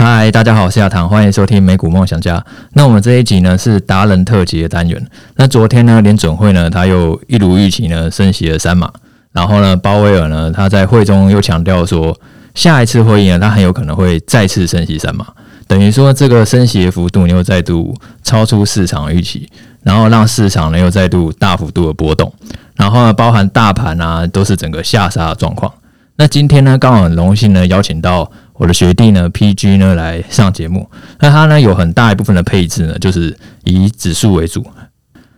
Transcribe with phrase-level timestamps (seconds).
[0.00, 2.40] 嗨，大家好，我是亚堂，欢迎收听美股梦想家。
[2.74, 5.06] 那我们这一集呢是达人特辑的单元。
[5.34, 8.92] 那昨天呢，联准会呢，他又一如预期呢升息了三码。
[9.32, 12.16] 然后呢，鲍威尔呢，他在会中又强调说，
[12.54, 15.26] 下一次会议呢，他很有可能会再次升息三码。
[15.66, 17.92] 等于说，这个升息的幅度又再度
[18.22, 19.48] 超出市场预期，
[19.82, 22.32] 然后让市场呢又再度大幅度的波动。
[22.76, 25.72] 然后呢，包含大盘啊，都是整个下杀的状况。
[26.14, 28.30] 那今天呢，刚好很荣幸呢邀请到。
[28.58, 34.66] 我的学弟呢，PG 呢来上节目，那他呢有很大一部分的配置呢，就是以指数为主。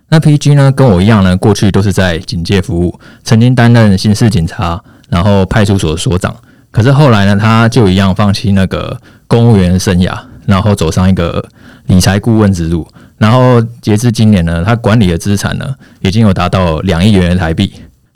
[0.09, 6.35] 那 PG 呢跟我一样呢，过去都是在警界服务，曾经担任刑事警察，然后派出所所长。
[6.73, 11.45] 可是后来呢，他就一样放弃那个公务员生涯，然后走上一个
[11.87, 12.89] 理财顾问之路。
[13.19, 17.71] 然后截至今年呢，他管理的资产呢，已经有达到两亿元的台币，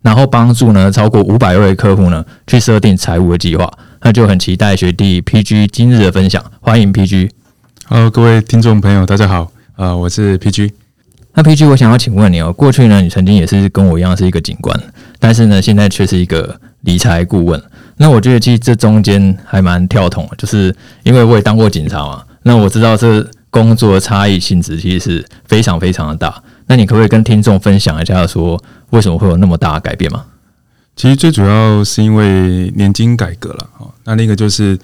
[0.05, 3.69] 然后帮助呢超过五百位客户呢去设定财务的计划。
[4.03, 7.30] 那就很期待学弟 PG 今日的分享，欢迎 PG。
[7.87, 10.71] Hello，各位听众朋友，大家好，呃，我是 PG。
[11.33, 14.79] 那 PG，我想要请问你哦，过去呢，你曾经也是跟我一样是一个警官，
[15.19, 17.61] 但是呢，现在却是一个理财顾问。
[17.96, 26.43] 那我觉得其实这中间还蛮跳痛的，就是因为我也当过警察嘛，那我知道这工作的差异性质其实是非常非常的大。
[26.66, 28.63] 那你可不可以跟听众分享一下，说
[28.95, 30.24] 为什么会有那么大的改变吗？
[30.96, 33.92] 其实最主要是因为年金改革了，哈。
[34.04, 34.78] 那那个就是，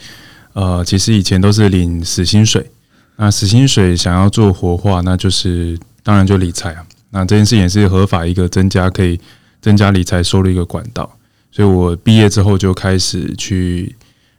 [0.54, 2.68] 呃，其实以前都是领死薪水，
[3.14, 6.84] 那死薪水想要做活化，那就是当然就理财啊。
[7.10, 9.20] 那这件事也是合法一个增加可以
[9.60, 11.08] 增加理财收入一个管道。
[11.52, 13.94] 所以我毕业之后就开始去，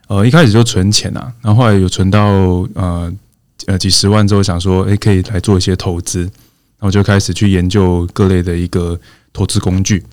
[0.08, 2.20] 呃，一开始就存钱啊，然后后来有存到
[2.74, 3.12] 呃
[3.66, 6.30] 呃几十万之后，想说，诶，可以来做一些投资，然
[6.80, 8.98] 后就开始去研究各类的一个
[9.32, 10.04] 投资工具。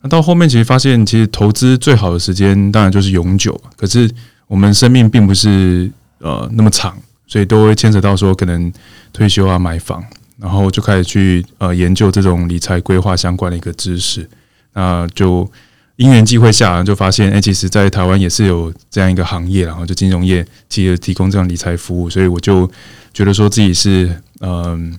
[0.00, 3.60] 那到后面其实发现，其实投资最好的时间当然就是永久。
[3.76, 4.10] 可是
[4.46, 6.96] 我们生命并不是呃那么长，
[7.26, 8.72] 所以都会牵扯到说可能
[9.12, 10.04] 退休啊、买房，
[10.38, 14.28] 然后就开始去呃研究这种理财规划相关的一个知识。
[14.72, 15.48] 那就
[15.96, 22.68] 因缘际会下，就发现哎、其实在台湾也是有这样一个行业，然后就金融业其实提供这样理财服务，所以我就
[23.14, 24.98] 觉得说自己是嗯、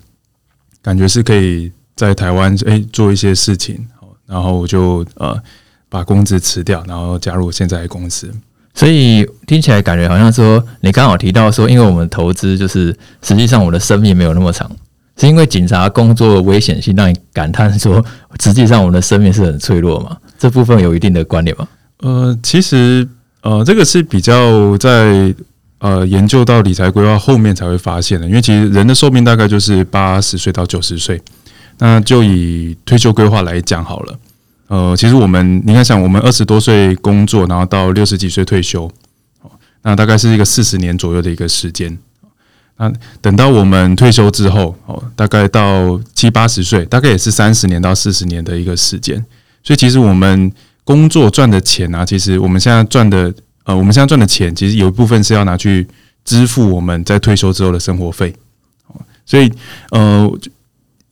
[0.82, 3.88] 感觉是可以在台湾诶、欸、做一些事情。
[4.26, 5.38] 然后我就呃
[5.90, 8.34] 把工资辞掉，然后加入现在的公司。
[8.74, 14.72] 所以听起来感觉好像说，你刚好提到说，因为我们投资就是实际上我的生命没有那么长，
[15.18, 18.04] 是因为警察工作的危险性让你感叹说，
[18.40, 20.18] 实际上我们的生命是很脆弱嘛？
[20.40, 21.68] 这部分有一定的关联吗？
[22.00, 23.08] 呃，其实
[23.42, 25.36] 呃这个是比较在
[25.80, 31.22] 呃研究到理财规划后面才会发现的，因为其实人的寿命大概就是八十岁到九十岁。
[31.80, 34.20] 那就以退休规划来讲好了，
[34.68, 38.90] 呃，其实我们你看，想我们二十多岁工作，然后到六十几岁退休，
[39.82, 41.98] 那大概是一个四十年左右的一个时间。
[42.78, 42.92] 那
[43.22, 49.18] 等到我们退休之后，哦，大概到七八十岁，大概也是三十年到四十年的一个时间。
[49.64, 50.52] 所以，其实我们
[50.84, 53.34] 工作赚的钱啊，其实我们现在赚的，
[53.66, 55.88] 呃，我们现在赚的钱，其实有一部分是要拿去
[56.24, 58.34] 支付我们在退休之后的生活费。
[59.26, 59.52] 所以，
[59.90, 60.32] 呃。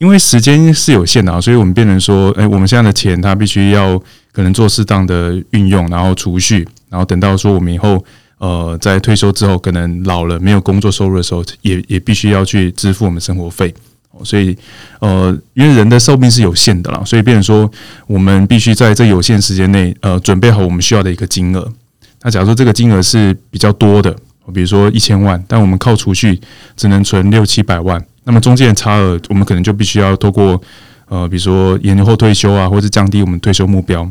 [0.01, 4.01] 因为时间是有限的啊，所以我们变成说，哎，我们现在的钱，它必须要
[4.31, 8.03] 可能做适当的运用，然后储蓄，然后等到说我们以后，
[8.39, 13.71] 呃，在退休之后，可能老了没有工作收入的时候，也也必须要去支付我们生活费。
[14.23, 14.57] 所以，
[15.01, 17.71] 呃，因为人的寿命是有限的啦，所以变成说，
[18.07, 21.71] 我们必须在这有限时间内，呃，准备好我们需要的一个金额。
[22.23, 24.11] 那假如说这个金额是比较多的，
[24.51, 26.41] 比如说一千万，但我们靠储蓄
[26.75, 28.03] 只能存六七百万。
[28.23, 30.61] 那么中间的差额，我们可能就必须要透过
[31.09, 34.09] 呃，比如说延后退休啊，或是降低我们退休目标，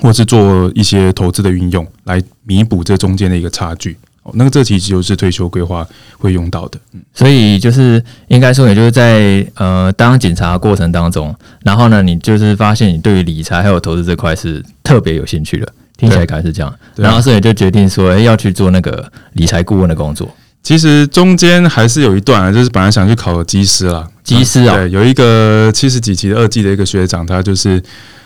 [0.00, 3.96] 或是做一些投资的运用，来弥补这中间的一个差距。
[4.22, 5.84] 哦，那个这其实就是退休规划
[6.18, 6.78] 会用到的。
[6.92, 11.34] 嗯，所以就是应该说，也就是在呃当警察过程当中，
[11.64, 15.66] 然后呢，你就是发现你对于理财还有投资这块是特别有兴趣的，
[15.96, 20.32] 听起来可能是这样，然后所以就决定说，诶，要去做那个理财顾问的工作。
[20.62, 27.82] 其实中间还是有一段啊，就是本来想去考个机师啦，机师啊，对，有一个七十几期的二技的一个学长，他就是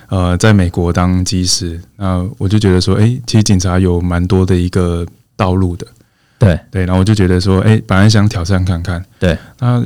[0.08, 5.86] 呃在美国当机师，那我就觉得说，哎，其实警察有蛮多的一个道路的，
[6.38, 6.60] 对。
[6.70, 9.82] 对，然后我就觉得说，哎，本来想挑战看看，对，那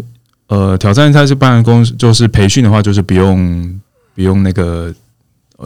[0.49, 3.81] 呃挑战他是办公，就是培训的话，就是不用
[4.17, 4.93] 不用那个，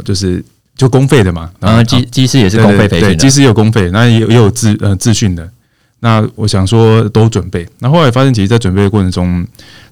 [0.04, 0.44] 就是
[0.76, 5.50] 就公费的嘛，然后机机师也是公费培训的，机师有公费，那也有也有自呃自训的。
[6.04, 9.42] 那我想说都准备，那后来发现，其实，在准备的过程中，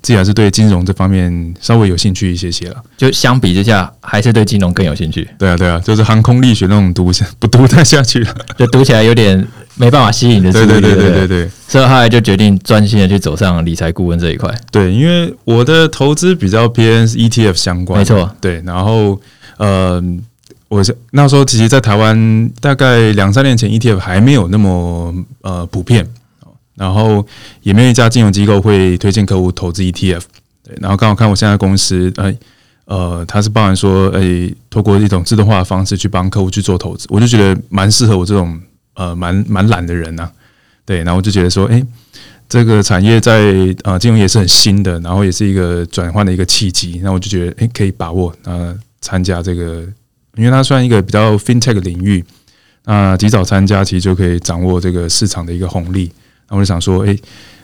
[0.02, 2.76] 自己还是对金融这方面稍微有兴趣一些些了。
[2.98, 5.26] 就相比之下，还是对金融更有兴趣。
[5.38, 7.10] 对啊，对啊，就是航空力学那种读
[7.40, 9.42] 不读太下去了，就读起来有点
[9.76, 14.54] 没办法吸引的对对对对对对，所以后来就决定专心的去走上理财顾问这一块。
[14.70, 18.30] 对，因为我的投资比较偏 ETF 相关，没错。
[18.38, 19.18] 对，然后
[19.56, 19.98] 呃，
[20.72, 26.06] 我是那时候其实，在台湾大概两三年前，ETF 还没有那么呃普遍，
[26.76, 27.26] 然后
[27.60, 30.22] 也没有一家金融机构会推荐客户投资 ETF。
[30.64, 32.32] 对，然后刚好看我现在公司，呃
[32.86, 38.58] 呃，他是包含说，哎、透过一种自动化的方式去帮客户去做投资，我就觉得蛮适合我这种。
[38.94, 40.32] 呃，蛮蛮懒的人呐、啊，
[40.84, 41.82] 对，然后我就觉得说，诶，
[42.46, 49.82] 这个产业在呃金融业是很新的，然后也是一个转换的一个契机，那我就觉得，诶，可以把握呃参加这个，
[50.36, 52.24] 因为它算一个比较 FinTech 领域，
[52.84, 56.10] 那及早参加，其实就可以掌握这个市场的一个红利，
[56.48, 57.18] 那我就想说，诶，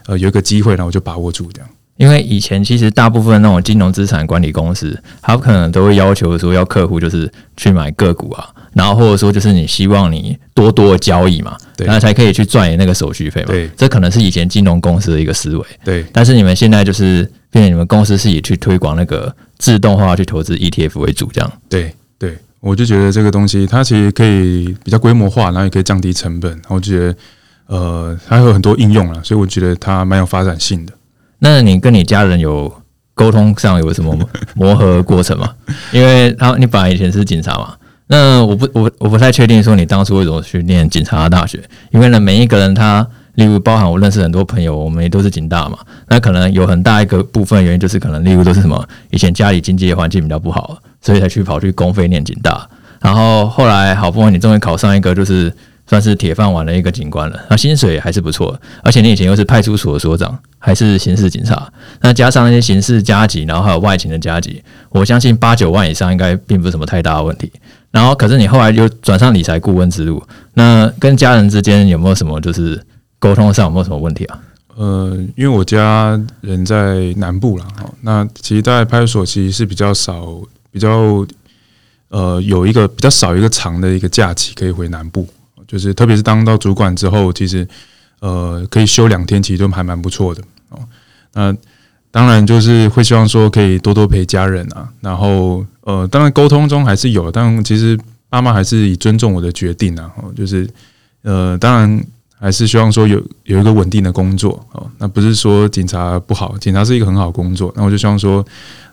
[0.06, 1.68] 呃，有一个机会，然后我就把握住这样。
[1.96, 8.48] 因为以前其实大部分那种金融资产管理公司，他可能都会要求说，要客户就是去买个股啊。
[8.72, 13.48] 然后或者说就是你希望你多多交易嘛，对，然后才可以去赚你那个手续费嘛。
[13.48, 15.66] 对，这可能是以前金融公司的一个思维。
[15.84, 21.52] 对，但是你们现在就是变成你们公司是以去推广那个自动化去投资 ETF 为主，这样。
[21.68, 21.94] 对对，
[22.60, 26.50] 我就觉得这个东西它其实可以比较规模化，然后也可以降低成本。
[26.50, 27.16] 然后我觉得
[27.66, 30.92] 呃，它有很多应用了，所以我觉得它蛮有发展性的。
[31.38, 32.72] 那你跟你家人有
[33.14, 34.16] 沟通上有什么
[34.54, 35.50] 磨合过程吗？
[35.92, 37.74] 因为他你本来以前是警察嘛。
[38.10, 45.78] 那我不我我不太确定说你当初为什么去念警察大学，因为呢每一个人他，例如包含我认识很多朋友，我们也都是警大嘛，
[46.08, 50.78] 那可能有很大一个部分原因就是可能例如都是什么以前家里经济环境比较不好，
[51.08, 52.68] 所以才去跑去公费念警大，
[53.00, 55.50] 然后后来好不容易你终于考上一个就是。
[55.90, 61.66] 算是铁饭碗的一个警官了，那薪水还是不错，而且你以前又是派出所所长，还是刑事警察，
[62.02, 67.50] 那加上那些刑事加急，然后还有外勤的加急，我相信八九万以上应该并不是什么太大的问题。
[67.90, 70.22] 然后，可是你后来又转上理财顾问之路，
[70.52, 72.78] 那跟家人之间有没有什么就是
[73.18, 74.38] 沟通上有没有什么问题啊？
[74.76, 77.66] 呃，因为我家人在南部啦，
[78.02, 80.38] 那其实，在派出所其实是比较少，
[80.70, 81.26] 比较
[82.08, 85.26] 呃有一个比较少一个长的一个假期可以回南部。
[85.66, 87.68] 就是，特别是当到主管之后，其实，
[88.20, 90.78] 呃，可以休两天，其实都还蛮不错的哦。
[91.34, 91.54] 那
[92.10, 94.88] 当然就是会希望说可以多多陪家人啊。
[95.02, 97.98] 然后，呃，当然沟通中还是有，但其实
[98.30, 100.10] 爸妈还是以尊重我的决定啊。
[100.34, 100.66] 就是，
[101.20, 102.02] 呃，当然
[102.40, 104.90] 还是希望说有有一个稳定的工作哦。
[104.96, 107.70] 那不是说警察不好，警察是一个很好工作。
[107.76, 108.42] 那我就希望说，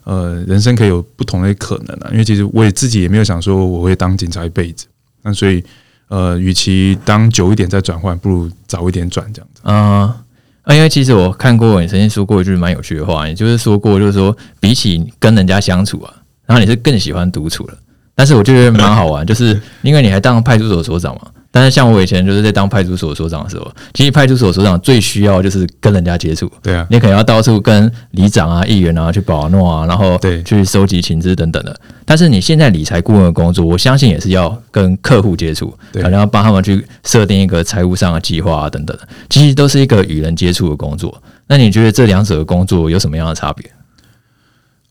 [0.06, 2.10] 呃，人生可以有不同的可能啊。
[2.14, 4.88] 因为其实我也自己也没有想说我会当警察一辈子。
[5.22, 5.62] 那所以。
[6.08, 9.62] 呃，与其当久一点再转换，不如早一点转这样子。
[9.64, 10.24] 啊、
[10.62, 16.14] 呃，因为其实我看过你曾经说过一句蛮有趣的话，也就是说过，就是说比起跟人家相处啊，
[16.46, 17.78] 然后你是更喜欢独处了。
[18.14, 21.22] 但是我觉得蛮好玩，就是因为你还当派出所所长嘛。
[21.56, 26.52] 但是像我以前就是在当派出所所长的时候，其实派出所所长最需要就是跟人家接触。
[26.62, 31.74] 对啊，你可能要到处跟里长啊、议员啊去保诺啊，然后对去收集情资等等的。
[32.04, 41.24] 但是你现在理财顾问的工作，我相信也是要跟客户接触，可能要帮他们去设定一个财务上的计划啊等等的，其实都是一个与人接触的工作。
[41.48, 43.72] 那你觉得这两者的工作有什么样的差别？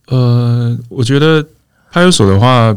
[0.06, 1.44] 呃，我觉得
[1.93, 2.75] 派出所的话。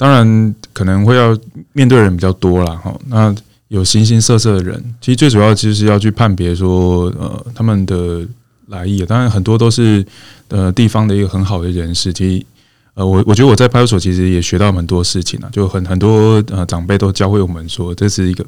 [0.00, 1.36] 当然可能会要
[1.74, 2.74] 面对人比较多啦。
[2.74, 3.34] 哈，那
[3.68, 8.26] 有形形色色的人，其实最主要其实是要去判别说，呃，他们的
[8.68, 9.04] 来意。
[9.04, 10.02] 当然很多都是
[10.48, 12.14] 呃地方的一个很好的人士。
[12.14, 12.46] 其实，
[12.94, 18.42] 呃，我我觉得我在派出所其实也学到很多事情啊，就很很多呃长辈都教会我们说，这是一个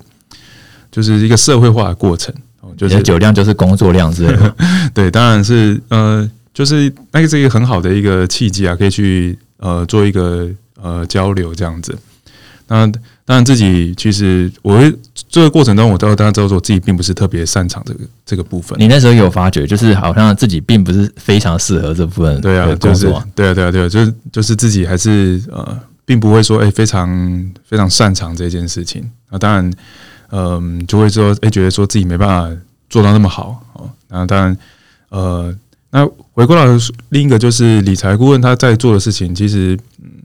[0.90, 2.34] 就是一个社会化的过程。
[2.78, 4.56] 就是酒量就是工作量之类的。
[4.94, 10.48] 对，当然是呃，就是那个是一个很好的一个契机啊，可以去呃做一个。
[10.80, 11.96] 呃，交流这样子，
[12.68, 12.86] 那
[13.24, 14.92] 当然自己其实我会
[15.28, 18.76] 这个过程中，我都大家知道说，我自己并不是特别擅长这个这个部分。
[18.80, 22.40] 你那时候有发觉，就是好像自己并不是非常适合这部分。
[22.40, 29.08] 对啊，就是对啊，对啊，对啊，就是就是自己还是呃，并不会说哎、欸、非常非常擅长这件事情。
[29.30, 29.72] 那当然，
[30.30, 32.60] 嗯、呃，就会说哎、欸，觉得说自己没办法
[32.90, 33.88] 做到那么好哦。
[34.08, 34.56] 那当然，
[35.10, 35.54] 呃，
[35.92, 36.66] 那回过来
[37.10, 39.78] 另一个就是理财顾问他在做的事情，其实。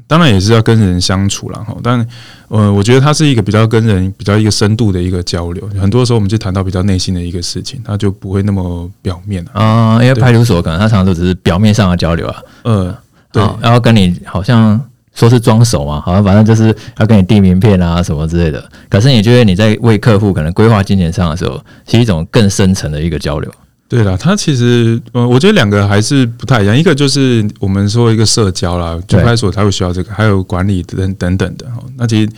[0.10, 2.08] 当然也是要跟人相处了哈，但
[2.48, 5.70] 呃，我觉得他是一个比较跟人比较一个深度的一个交流。
[5.78, 10.00] 很多时候我们就谈到比较内心的一个事情，他就不会那么表面啊。
[10.02, 12.36] 因为派出所可能他常常都只是表面上的交流啊。
[12.64, 12.96] 嗯，
[13.34, 13.44] 对。
[13.60, 14.80] 然后跟你好像
[15.14, 18.64] 说是装熟嘛，好像反正就是要跟你递名片啊什么之类的。
[18.88, 23.52] 可是你觉得你在为客户可能规划金钱上的时候，是一种更深层的一个交流。
[23.90, 26.78] 对了，他其实，呃，我觉得两个还是不太一样。
[26.78, 31.66] 一个就是我们说一个社交啦，就派出所才会需要这个，还有管理等等等的。
[31.96, 32.30] 那其实，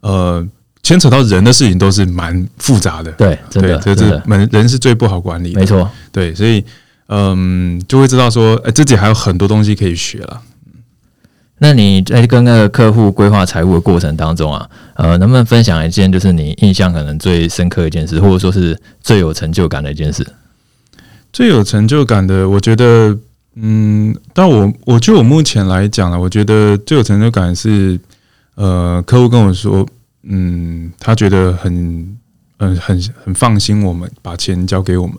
[0.00, 0.46] 呃，
[0.82, 3.12] 牵扯到人的事情都是蛮复杂的。
[3.12, 5.60] 对，真的，对，这是人人是最不好管理的。
[5.60, 6.64] 没错，对，所以
[7.08, 10.40] 嗯，就会知道说，哎，自己还有很多东西可以学了。
[11.58, 20.26] 那你在跟那个客户规划财务的过程当中啊，呃，能不能分享一件就是你印象可能最深刻的一件事，或者说是最有成就感的一件事？
[21.34, 23.18] 最有成就感的，我觉得，
[23.56, 28.00] 嗯，但我我就我目前来讲呢，我觉得最有成就感是，
[28.54, 29.86] 呃，客户跟我说，
[30.22, 32.16] 嗯，他觉得很，
[32.58, 35.16] 嗯、很很放心，我们把钱交给我们，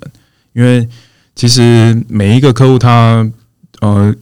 [0.53, 0.87] 因为
[1.35, 3.29] 其实每一个客户他，
[3.81, 4.15] 呃。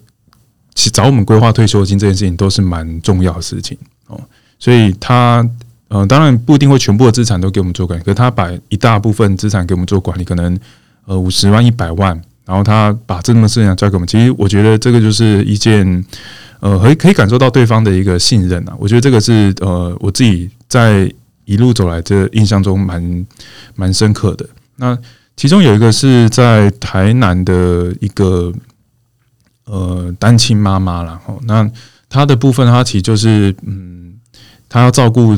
[0.76, 4.20] 其实找我们规划退休金这件事情都是蛮重要的事情哦，
[4.58, 5.48] 所以他
[5.88, 10.60] 呃当然不一定会全部的资产都给我们做管理，可是他把一大部分资产给我们做管理，可能
[11.05, 16.05] 呃五十万一百万，然后他把这么事情交给我们，其实我觉得这个就是一件
[16.60, 21.12] 呃可以可以感受到对方的一个信任啊，我觉得这个是呃我自己在
[21.45, 23.25] 一路走来这印象中蛮
[23.75, 24.48] 蛮深刻的。
[24.77, 24.98] 那
[25.36, 28.53] 其中有一个是在台南的一个。
[29.65, 31.65] 呃，单亲妈妈然后那
[32.10, 34.13] 她的部分，她其实就是嗯，
[34.67, 35.38] 她要照顾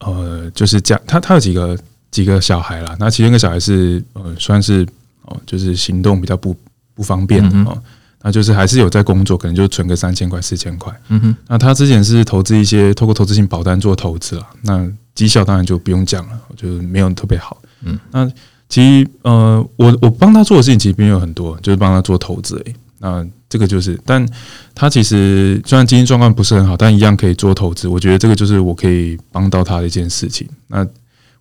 [0.00, 1.78] 呃，就是家，她她有几个
[2.12, 4.86] 几个小孩啦，那其中一个小孩是呃，算是
[5.22, 6.54] 哦，就是行动比较不
[6.94, 7.76] 不方便的哦，
[8.22, 18.30] 那就是还是有在工作，可能就存个三千块四千块，嗯哼，那他之前是投资一些透过投资性保单做投资了，那绩效当然就不用讲了，就是没有特别好，嗯，那
[18.68, 23.26] 其实呃，我我帮他做的事情其实并没有很多，就是帮他做投资诶，那。
[23.52, 24.26] 这个就是，但
[24.74, 27.86] 他其实虽然经济状况不是很好，但一样可以做投资。
[27.86, 30.48] 我觉得这个就是我可以帮到他的一件事情。
[30.68, 30.82] 那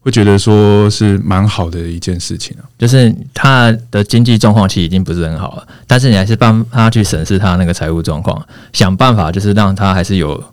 [0.02, 2.68] 会觉得说是蛮好的一件事情啊。
[2.78, 10.44] 就是他的经济状况其实已经不是很好了，但是你还是帮他去审视他那个财务状况，想办法就是让他还是有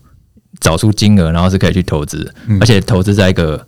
[0.61, 3.67] 找出金额，然后是可以去投资，而且投资在一个。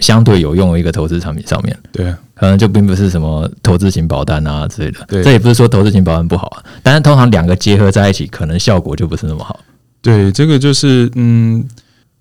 [0.00, 4.98] 相对有用的一个投资产品上面，对，可能就并不是什么投资型保单啊之类的。
[5.06, 9.60] 对，这也不是说投资型保单不好啊，但是通常两个结合在一起，可能效果就不是那么好。
[10.02, 11.64] 对，这个就是嗯，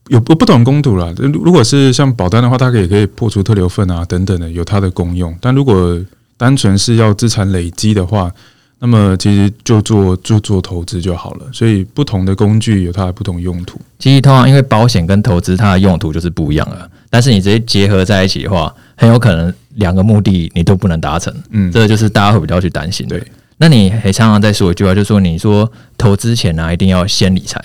[0.10, 1.14] 有不不同工读啦。
[1.18, 5.36] 如果是像保单的话，它可以可以破除特留份啊等等的，有它的功用。
[5.40, 6.00] 但如果
[6.38, 8.32] 单纯是要资产累积的话，
[8.80, 11.46] 那么其实就做就做投资就好了。
[11.54, 13.80] 所以不同的工具有它的不同用途。
[13.98, 16.90] 其实通常因为保险跟投资它的用途就是不一样了。
[17.10, 21.34] 但是你直接结合在一起的话，很有可能两个目的你都不能达成。
[21.52, 23.18] 嗯，这个就是大家会比较去担心的。
[23.18, 27.64] 对，那你还常常在说一句话，就是说你说投资前呢、啊、一定要先理财。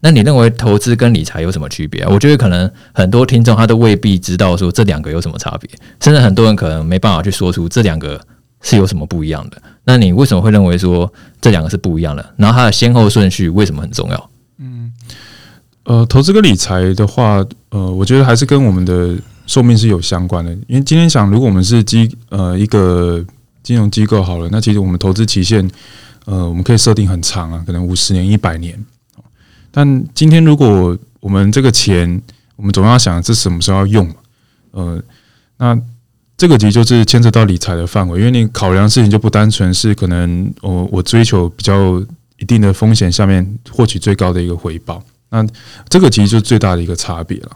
[0.00, 2.08] 那你认为投资跟理财有什么区别啊？
[2.10, 5.68] 我觉得可能很多听众他都未必知道说这两个有什么差别，
[6.00, 8.20] 甚至很多人可能没办法去说出这两个
[8.62, 9.60] 是有什么不一样的。
[9.84, 12.34] 那你为什么会认为说这两个是不一样的？
[12.36, 14.30] 然后它的先后顺序为什么很重要？
[14.58, 14.92] 嗯。
[15.84, 20.52] 呃，投资跟理财的话，呃，我觉得还是跟我们的寿命是有相关的。
[20.66, 23.24] 因为今天想，如果我们是机呃一个
[23.62, 25.66] 金融机构好了，那其实我们投资期限，
[26.26, 28.78] 呃，我们可以设定很长啊，可能五十年、一百年。
[29.70, 32.20] 但今天如果我们这个钱，
[32.56, 34.14] 我们总要想这什么时候要用嘛，
[34.72, 35.02] 呃，
[35.58, 35.78] 那
[36.36, 42.00] 这个其实就是牵扯到理财的范围，因为你考量事情就不单纯是可能我我追求比较
[42.38, 45.02] 一定的风险下面获取最高的一个回报。
[45.30, 45.44] 那
[45.88, 47.50] 这个其实就是最大的一个差别了。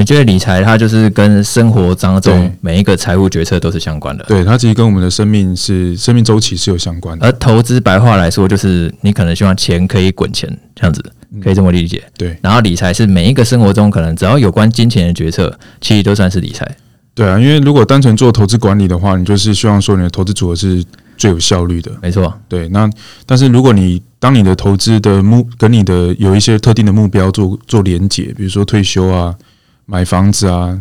[0.00, 4.24] 嗯，你觉得理财它就是跟生活当中每一个财务决策都是相关的？
[4.24, 7.26] 对，它其实跟我们的生命是生命周期是有相关的。
[7.26, 11.04] 而投资白话来说，就是你可能希望钱可以滚钱，这样子
[11.42, 12.02] 可以这么理解。
[12.16, 12.36] 对。
[12.42, 16.66] 然后理财是每一个生活中可能只要有关金钱的决策，其实都算是理财。
[17.14, 20.82] 对啊，因为如果单纯做投资管理的话，你就是希望说你的投资组合是
[21.18, 21.92] 最有效率的。
[22.00, 22.32] 没错。
[22.48, 22.88] 对，那
[23.26, 29.34] 但是如果你当你的投资的目跟你的有一些特定的目标做做连结，比如说退休啊、
[29.90, 30.80] 买房子啊，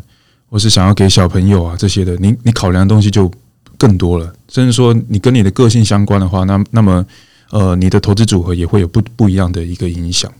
[0.51, 3.29] 或是想要给小朋友啊这些的，你你考量的东西就
[3.75, 4.31] 更多了。
[4.47, 7.03] 甚至说你跟你的个性相关的话，那那么
[7.49, 10.31] 呃，你的投资组合也会有不不一样的一个影响。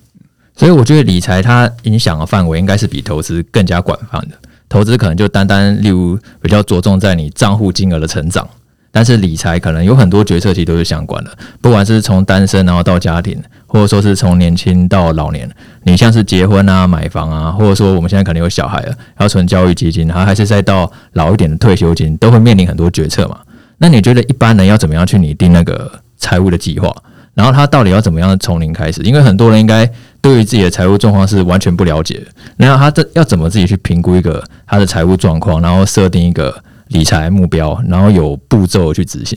[0.55, 4.37] 所以我觉得理财它影响的范围应该是比投资更加广泛的。
[4.67, 8.47] 投资可能就单单例如比较着重在你账户金额的成长。
[8.91, 11.31] 但是理财可能有很多决策其实都是相关的，
[11.61, 15.47] 不管是从单身然后到家庭，或者说是从年轻到老年，
[15.83, 23.37] 你像是结婚啊、买房啊，或者说我们现在可能有小孩了，要存教育基金，然后还是再到老一点的退休金，都会面临很多决策嘛。
[23.77, 26.91] 那你觉得一般人要怎么样去拟定那个财务的计划？
[27.35, 29.03] 然后他到底要怎么样从零开始？
[29.03, 29.87] 因为很多人应该
[30.19, 32.25] 对于自己的财务状况是完全不了解的，
[32.57, 36.63] 然后他这要怎么自己去评估一个他的财务状况，然后设定一个。
[36.89, 39.35] 理财目标，然后有步骤去执行。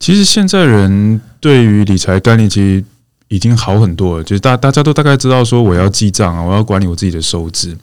[0.00, 2.84] 其实现在人对于理财概念其实
[3.28, 7.76] 已经好很多了，就是大大家都大概知道说我要记账啊，我要管理我自己的收支。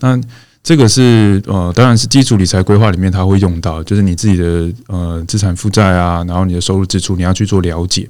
[0.00, 0.20] 那
[0.62, 8.08] 这个是呃，当然是基础理财规划里面它会用到，就是你自己的呃资产负债啊，然后你的收入支出你要去做了解。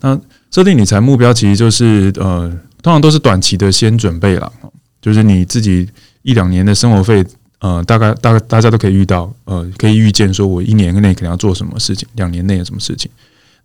[0.00, 0.18] 那
[0.50, 2.48] 设定理财目标其实就是呃，
[2.82, 4.52] 通常都是短期的先准备了，
[5.00, 5.88] 就是你自己
[6.22, 7.24] 一两年的生活费，
[7.60, 13.10] 呃，大概大概大家都可以遇到，呃，可以预见说我一年内可能要做什么事情，两年内有什么事情。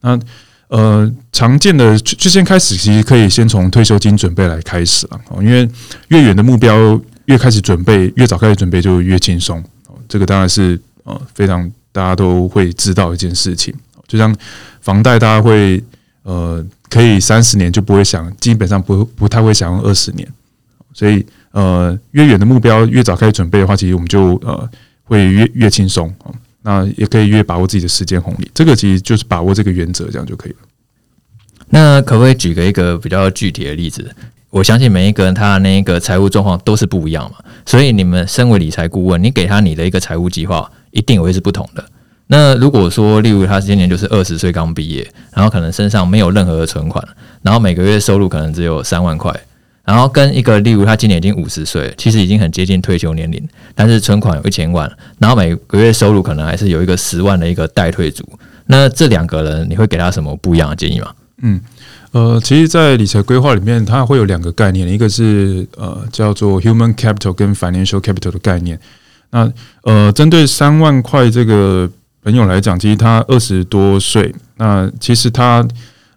[0.01, 0.19] 那
[0.67, 5.67] 呃，常见的就就先开始，其实可以先从退休金准备来开始了，因为
[6.09, 7.01] 越远的目标。
[7.25, 9.63] 越开始准备，越早开始准备就越轻松。
[10.07, 13.73] 这个当然是呃非常大家都会知道一件事情。
[14.07, 14.31] 就像
[14.79, 15.83] 房贷，大家会
[16.21, 20.31] 呃可以三十年就不会想，基本上不不太会想用二十年。
[20.93, 21.25] 所以
[21.55, 24.69] 呃越远的目标越早开始准备的话，其实我们就呃
[25.05, 26.29] 会越越轻松啊。
[26.61, 28.51] 那也可以越把握自己的时间红利。
[28.53, 30.57] 这个其实就是把握这个原则，这样就可以了。
[31.69, 34.13] 那可不可以举个一个比较具体的例子？
[34.49, 41.83] 我相信每一个人他的那个财务状况都是不一样嘛，所以你们身为理财顾问，你给他你的一个财务计划一定会是不同的。
[42.27, 47.05] 那如果说，例如他今年就是二十岁刚毕业，然后可能身上没有任何的存款，
[47.43, 49.31] 然后每个月收入可能只有三万块，
[49.85, 58.27] 然后跟一个例如他今年已经五十岁，其实已经很接近退休年龄，但是存款有一千万，然后每个月收入可能还是有一个十万的一个待退组，
[58.65, 61.13] 那这两个人你会给他什么不一样的建议吗？
[61.43, 61.61] 嗯。
[62.11, 68.79] 呃，其实，在理财规划里面，它会有两个概念，一个是呃叫做 human capital 跟 financial capital 的概念。
[69.31, 69.51] 那
[69.83, 71.89] 呃，针对三万块这个
[72.23, 75.67] 朋友来讲，其实他二十多岁，那其实他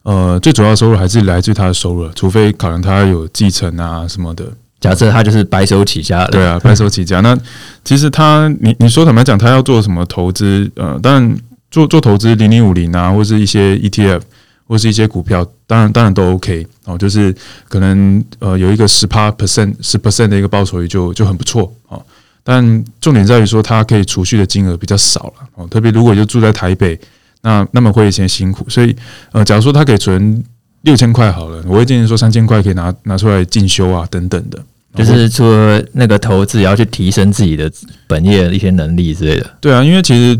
[0.08, 4.44] 呃最主要的收入还是来自于他的收入，除非可能他有继承啊什么的。
[4.80, 7.20] 假设他就是白手起家，对啊，白手起家。
[7.20, 7.36] 那
[7.84, 10.70] 其实他，你你说坦白讲，他要做什么投资？
[10.76, 11.36] 呃，当然
[11.70, 14.22] 做做投资零零五零啊，或是一些 ETF。
[14.70, 17.34] 或是一些股票，当然当然都 OK 哦，就是
[17.70, 22.04] 可能呃有一个十趴 percent 十 percent 的一个报酬率就就很不错哦。
[22.44, 25.66] 但重点在于说，它可以储蓄的金额比较少了哦。
[25.68, 27.00] 特别如果就住在台北，
[27.42, 28.68] 那那么会有些辛苦。
[28.68, 28.94] 所以
[29.32, 30.42] 呃，假如说他可以存
[30.82, 34.58] 六千块好了，我会建议说三千块可以拿拿出来进修啊等等的。
[34.94, 37.70] 就是除了那个投资，也要去提升自己的
[38.06, 39.50] 本业的一些能力之类的。
[39.60, 40.38] 对啊，因为其实。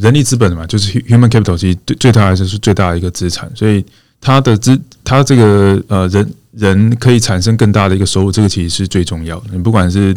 [0.00, 3.82] 人力资本嘛，就是 human capital，其实对对他来说是最大的一个资产，所以
[4.20, 9.50] 他的资，他这个呃人人可以产生更大的一个收入，这个其实是最重要的。
[9.52, 10.12] 你不管是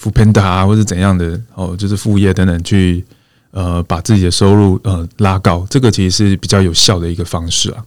[0.00, 3.04] foodpanda 啊，或者怎样的哦，就是副业等等，去
[3.50, 7.82] 呃把自己的收入呃拉高，这个其实是比较有效的一个方式啊。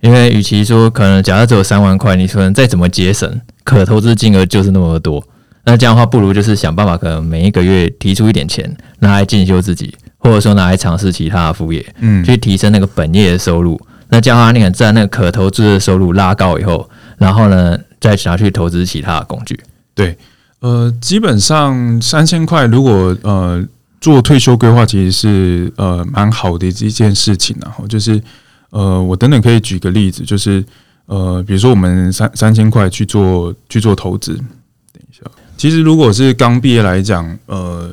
[0.00, 5.22] 因为与其说可能假设只有三万块，你可能再怎么节省，可投资金额就是那么多，
[5.64, 9.94] 那这样的话，不如就是想办法，可能每一个月提出一点钱，拿来进修自己。
[10.18, 13.78] 或者说拿来尝试其他的副业，嗯，去提升那个本业的收入。
[14.08, 19.60] 那这样的话，你可能在那个可投资的收入拉高以后，然后呢，再拿去投资其他的工具。
[19.94, 20.16] 对，
[20.60, 23.62] 呃，基本上三千块，如果呃
[24.04, 27.56] 做退休规划，其实是呃蛮好的一件事情。
[27.62, 28.22] 然后就是
[28.68, 30.62] 呃，我等等可以举个例子，就是
[31.06, 34.34] 呃，比如说我们三三千块去做去做投资。
[34.34, 35.22] 等一下，
[35.56, 37.90] 其实如果是刚毕业来讲，呃。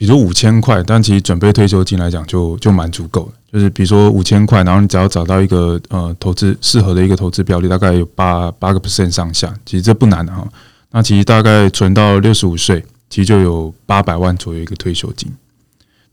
[0.00, 3.32] 比如五千块，但其实准备退休金来讲就就蛮足够的。
[3.52, 10.42] 就是比如说五千块，然后你只要找到一个呃投资适合的一个投资标的，大概有八八个 percent 上下，其实这不难的哈。
[10.90, 15.30] 那其实大概存到六十五岁，其实就有八百万左右一个退休金。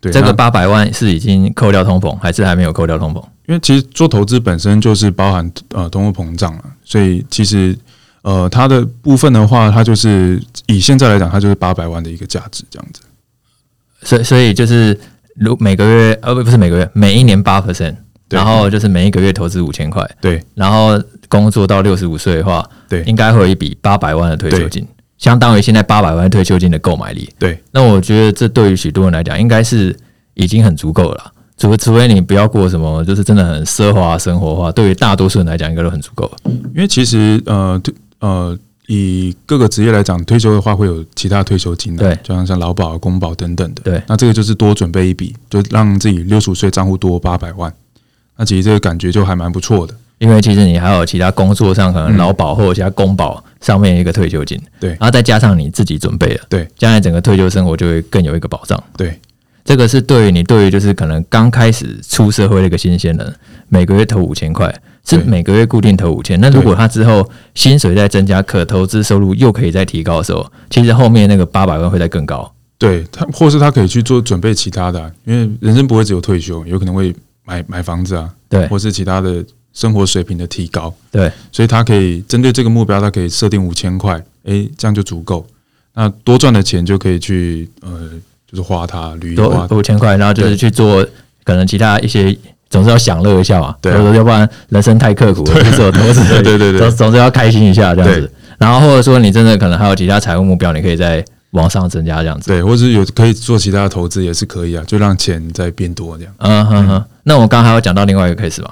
[0.02, 3.24] 对，这个八百万是已经扣掉通膨，还是还没有扣掉通膨？
[3.48, 7.78] 因为其实做投资本身就是包含呃通货膨胀了，所以其实
[8.22, 13.02] 呃它的部分的话，它就是以现在来讲，它就是八百万的一个价值这样子。
[14.04, 15.00] 所以，所以就是，
[15.36, 17.96] 如每个月，呃，不，不是每个月，每一年八 percent，
[18.30, 27.30] 然后就是每一个月投资五千块，对，然后工作到六十五岁的话，对，应该会有一笔八百万的退休金，相当于现在八百万退休金的购买力。
[27.40, 29.96] 对，那我觉得这对于许多人来讲，应该是
[30.34, 36.52] 已经很足够了，除除非你不要过什么，就是真的很奢华生活的话，对于大多数人来讲，应该都很足够了。
[36.74, 37.82] 因为其实，呃，
[38.20, 38.58] 呃。
[38.90, 43.82] 以各个职业来讲，退休的话会有其他退休金的，对，就像像劳保、公保等等的。
[43.82, 47.74] 对，那这个就是多准备一笔，就让自己六十五岁账户多八百万。
[48.38, 58.82] 那其实这个感觉就还蛮不错的，因为其实你还有其他工作上可能劳保或者其他公保上面一个退休金，对，然后再加上你自己准备的，对，将来整个退休生活就会更有一个保障。
[58.96, 59.20] 对，
[59.64, 63.36] 这个是对于你对于就是可能刚开始出社会的一个新鲜人，
[63.70, 64.74] 每个月投五千块。
[65.10, 67.26] 是每个月固定投五千，那如果他之后
[67.56, 72.54] 薪水再增加，可投资收入又可以再提高的时候，其实后面那个八百万会再更高。
[72.78, 79.42] 对他，或是他可以去做准备其他的，因为人生不会只有退休，有可能会买买房子啊，对，或是其他的
[79.78, 85.46] 生活水平的提高，对，所以他可以针对这个目标，他可以设定五千块，诶，这样就足够。
[85.94, 88.10] 那多赚的钱就可以去呃，
[88.50, 91.06] 就是花它旅游啊，五千块，然后就是去做
[91.44, 92.36] 可能其他一些，
[92.72, 98.32] 总是要享乐一下嘛，对、啊，要不然人生太刻苦了，就是有投资， 对对对，对，总总是要开心一下这样子。
[98.58, 102.50] 然后或者说你真的可能还有其他财务目标，你可以在往上增加这样子。
[102.50, 106.34] 对，或者有可以做其他的投资也是可以啊，就让钱再变多这样。
[106.40, 107.06] 嗯哼哼。
[107.24, 108.72] 那我刚刚还要讲到另外一个 case 嘛，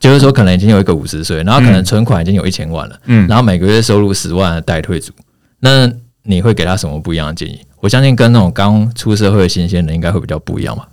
[0.00, 5.12] 就是说可能已经有一个五十岁，然后可能存款已经有一千万了，嗯，然后每个月收入十万的待退族，
[5.60, 5.88] 那
[6.22, 7.60] 你会给他什么不一样的建议？
[7.80, 10.84] 我相信跟那种刚出社会的新鲜人应该会比较不一样嘛。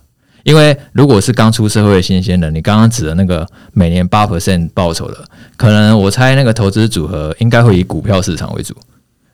[0.43, 5.17] 因为如果是刚出社会的新鲜人，你刚刚指的那个每年八 percent 报酬的，
[5.58, 8.74] 可能我猜那个投资组合应该会以股票市场为主。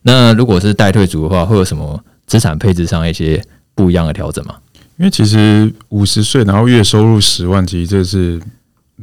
[0.02, 3.40] 那如果是代退组的话，会有什么资产配置上一些
[3.76, 4.56] 不一样的调整吗？
[4.98, 8.42] 因为其实五十岁，然后月收入十万，其实这是，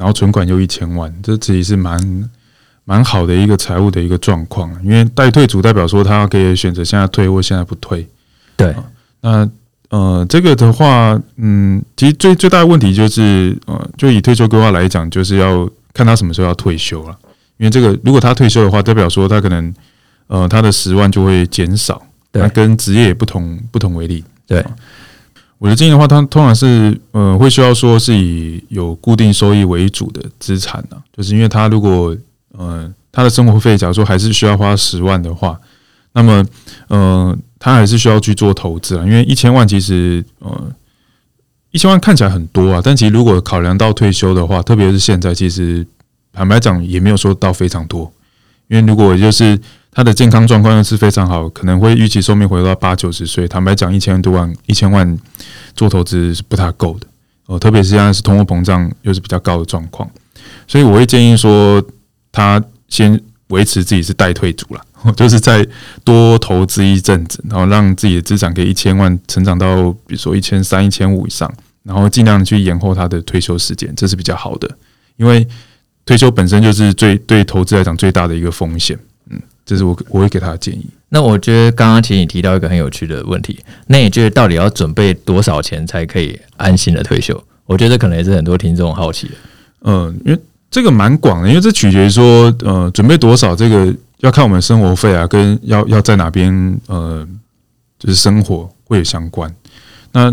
[0.00, 2.30] 然后存款又一千万，这其实是蛮
[2.84, 4.74] 蛮好的一个财务的一个状况。
[4.82, 8.08] 因为待退组代表说他可以选择现在退或现在不退。
[8.56, 8.74] 对，
[9.20, 9.46] 那。
[9.90, 17.18] 呃，这个的话，嗯，其实最最大的问题就是，呃，就以退休规划来讲，就是要看他什么时候要退休了。
[17.56, 19.74] 因为这个，如果他退休的话，代表说他可能，
[20.28, 22.00] 呃，他的十万就会减少。
[22.30, 24.22] 对，跟职业也不同不同为例。
[24.46, 24.64] 对，
[25.60, 32.16] 我的建议的话，他通常是，呃，会需要说是以有固定收益为主的资产呢，就是因为他如果，
[32.58, 35.56] 呃，他的生活费假如说还是需要花十万的话，
[36.14, 36.44] 那么，
[36.88, 37.38] 呃。
[37.62, 40.72] 他还是需要去做投资啊，因为一千万其实，呃，
[41.72, 45.86] 一千万看起来很多啊，但其实如果考量到退休的话，特别是现在，其实
[46.32, 48.10] 坦白讲也没有说到非常多。
[48.68, 49.60] 因为如果就是
[49.92, 53.48] 他的健康状况又是非常好，可能会预期寿命回到八九十岁。
[53.48, 55.18] 坦白讲，一千多万，一千万
[55.74, 57.06] 做投资是不太够的
[57.46, 60.08] 哦，特别是现在是通货膨胀又是比较高的状况，
[60.68, 61.82] 所以我会建议说，
[62.30, 64.84] 他先维持自己是待退族了。
[65.16, 65.66] 就是再
[66.04, 71.50] 多投资一阵子，然后让自己的资产可以一千万成长到，比如说一千三、一千五以上，
[71.82, 74.70] 然后尽量去延后他的退休时间，这是比较好的。
[75.16, 75.48] 因为
[76.04, 78.98] 退休本身就是最对投资来讲最大的一个风险。
[79.70, 80.84] 嗯，这是我我会给他的建议。
[81.10, 87.40] 那我觉得刚刚其实你提到一个很有趣的问题，那你觉得到底要准备多少钱才可以安心的退休？
[87.66, 89.34] 我觉得可能也是很多听众好奇的。
[89.82, 93.94] 嗯，因为这个蛮广的，因为这取决于说，呃，准备多少这个。
[94.20, 97.26] 要看我们生活费啊，跟要要在哪边呃，
[97.98, 99.50] 就是生活会有相关。
[100.12, 100.30] 那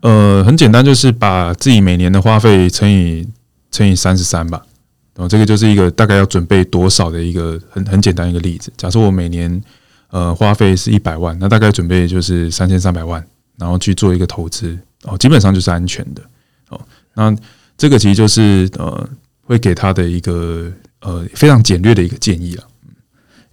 [0.00, 3.26] 呃，很简单，就是把自己每年的花费乘以
[3.72, 4.62] 乘以三十三吧。
[5.16, 8.70] 然后这个就是一个大概要准备多少的一个很很简单一个例子。
[8.76, 9.60] 假设我每年
[10.10, 13.26] 呃花费是一百万，那大概准备就是三千三百万，
[13.56, 16.22] 然后去做一个投资哦，基本上就是安全的
[16.68, 16.80] 哦。
[17.14, 17.34] 那
[17.78, 19.08] 这个其实就是呃，
[19.42, 22.64] 会给他的一个呃非常简略的一个建议了。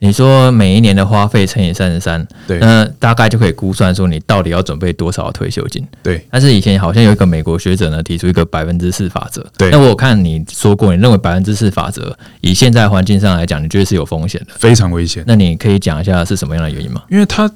[0.03, 5.81] 你说每一年的花费乘以三十三，对，那大概就可以估算说你到底要准备多少退休金。
[6.03, 9.45] 对，但是以前好像有一个美国学者呢提出一个百分之四法则。
[9.57, 15.23] 对，那我看你说过，你认为百分之四法则以现在环境上来讲，你觉得是有风险的，非常危险。
[15.25, 17.01] 那你可以讲一下是什么样的原因吗？
[17.09, 17.49] 因为他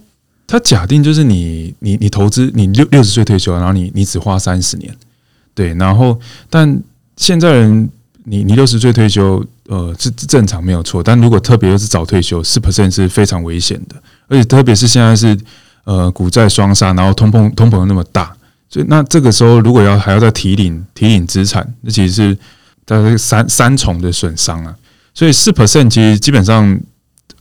[0.47, 4.95] 他假定就是你你你投资你六六十岁退休，然后你你只花三十年，
[5.53, 6.17] 对，然后
[6.49, 6.81] 但
[7.17, 7.89] 现在人
[8.23, 9.45] 你你六十岁退休。
[9.67, 13.95] 呃，是正常没有错，但如果特别是早退休，四 percent 是非常危险的，
[14.27, 15.37] 而且特别是现在是
[15.83, 18.33] 呃股债双杀，然后通膨通膨又那么大，
[18.69, 22.37] 所以那这个时候如果要还要再提领提领资产，那其实是
[22.85, 24.73] 大概三三重的损伤啊，
[25.13, 26.79] 所以四 percent 其实基本上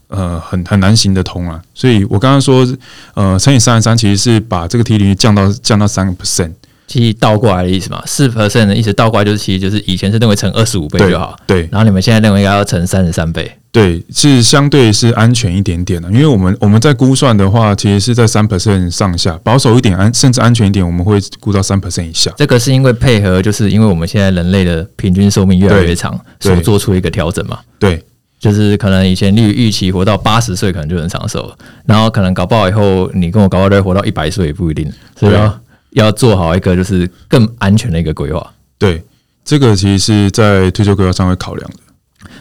[0.09, 2.67] 呃很很难行得通啊，所以我刚刚说
[3.13, 6.51] 呃乘以三十三，其实是把这个提率降到降到三个 percent。
[6.87, 11.69] 其实倒过来的意思嘛，四 percent 的意思倒过来就是，其实就是以前是认为乘二十五倍就好，对，对。
[11.69, 22.31] 然后你们现在认为应该要乘三十三倍，对，是相对是安全一点点的，因为我们我们在估算的话，其实是在三 percent 上下，保守一点安，甚至安全一点，我们会估到三 percent 以下。
[22.37, 27.59] 这个是因为配合，就是因为我们现在人类的平均寿命越来越长，所做出一个调整嘛。
[27.77, 28.01] 对，
[28.39, 35.59] 就是可能以前例如预期活到八十岁可能就能长寿了，然后可能搞不好以后你跟我搞不好都会活到一百岁也不一定，所以要。
[35.99, 38.53] 要做好一个就是更安全的一个规划。
[38.77, 39.03] 对，
[39.43, 41.77] 这个其实是在退休规划上会考量的。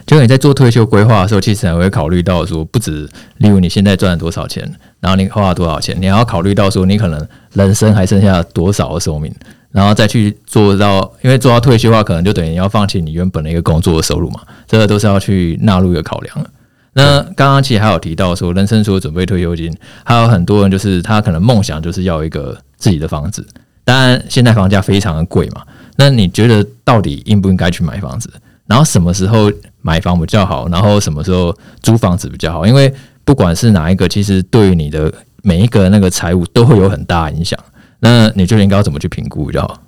[0.06, 4.62] 就你在做退休规划的时候，其实还会考虑到说，不止例如你现在赚了多少钱，
[5.00, 9.32] 然后你花了多少钱，你还要考虑到说，你可能人生还剩下多少的寿命，
[9.70, 16.50] 然后再去做到，因为做到退休的话，可能就等于你要放弃你原本的一个工作的收入嘛，这个都是要去纳入一个考量的。
[16.92, 23.46] 那刚刚其实还有提到说，人生除了准备退休金，还有很多人就是他可能梦想就是要一个自己的房子。
[23.84, 25.62] 当然，现在房价非常的贵嘛。
[25.96, 28.30] 那你觉得到底应不应该去买房子？
[28.66, 30.68] 然后什么时候买房比较好？
[30.68, 32.66] 然后什么时候租房子比较好？
[32.66, 32.92] 因为
[33.24, 35.12] 不管是哪一个，其实对于你的
[35.42, 37.58] 每一个那个财务都会有很大影响。
[38.00, 39.82] 那你就应该要怎么去评估比较好？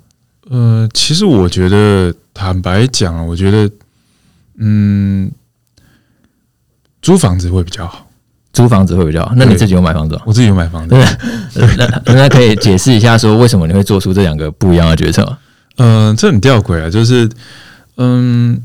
[0.49, 3.69] 呃，其实我觉得，坦白讲，我觉得，
[4.57, 5.31] 嗯，
[7.03, 8.08] 租房子会比较好。
[8.59, 9.31] 租房子会比较好。
[9.37, 10.21] 那你自己有买房子吗？
[10.25, 10.93] 我自己有买房子。
[12.03, 15.37] 那 那可以解释一下，说为什么你会做出这两个不一样的决策吗？
[15.77, 17.29] 嗯、呃，这很吊诡啊，就是，
[17.95, 18.61] 嗯，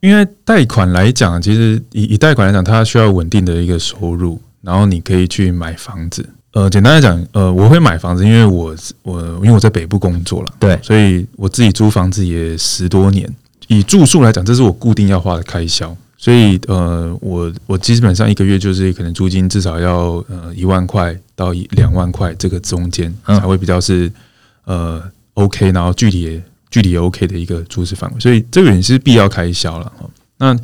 [0.00, 6.28] 因为贷款来讲，其实以以贷款来讲，它需要稳定的一个收入，然后你可以去买房子。
[6.52, 13.26] 呃，简单来讲，呃，我会买房子，因为我我因为我在北部工作了，对，所以我自己租房子也十多年。
[13.68, 24.12] 以住宿来讲，这是我固定要花的开销，所以呃，我我基本上一个月就是可能租金至少要呃一万块到一两万块这个中间才会比较是
[24.64, 25.00] 呃
[25.34, 29.92] OK，然后距离也具体也 OK 的一个租值范围，所以这个也是必要开销了。
[30.38, 30.56] 那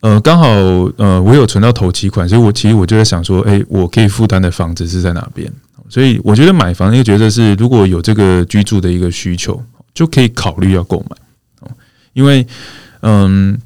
[0.00, 0.48] 呃，刚好
[0.96, 5.52] 呃，我有存到头期款，所以我其实我就在想说，哎，我可以负担的房子是在哪边？
[5.88, 11.70] 所以我觉得买房，因为觉得是如果有这个居住的一个需求，就可以考虑要购买。
[12.14, 12.46] 因为
[13.02, 13.56] 嗯，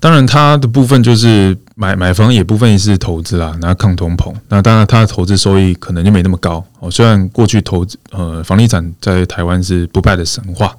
[0.00, 4.34] 当然它的部分就是买买房也部分是投资啦，然后抗通膨。
[4.48, 6.90] 那当然它的投资收益可能就没那么高哦。
[6.90, 10.76] 虽然过去投资呃房地产在台湾是不败的神话，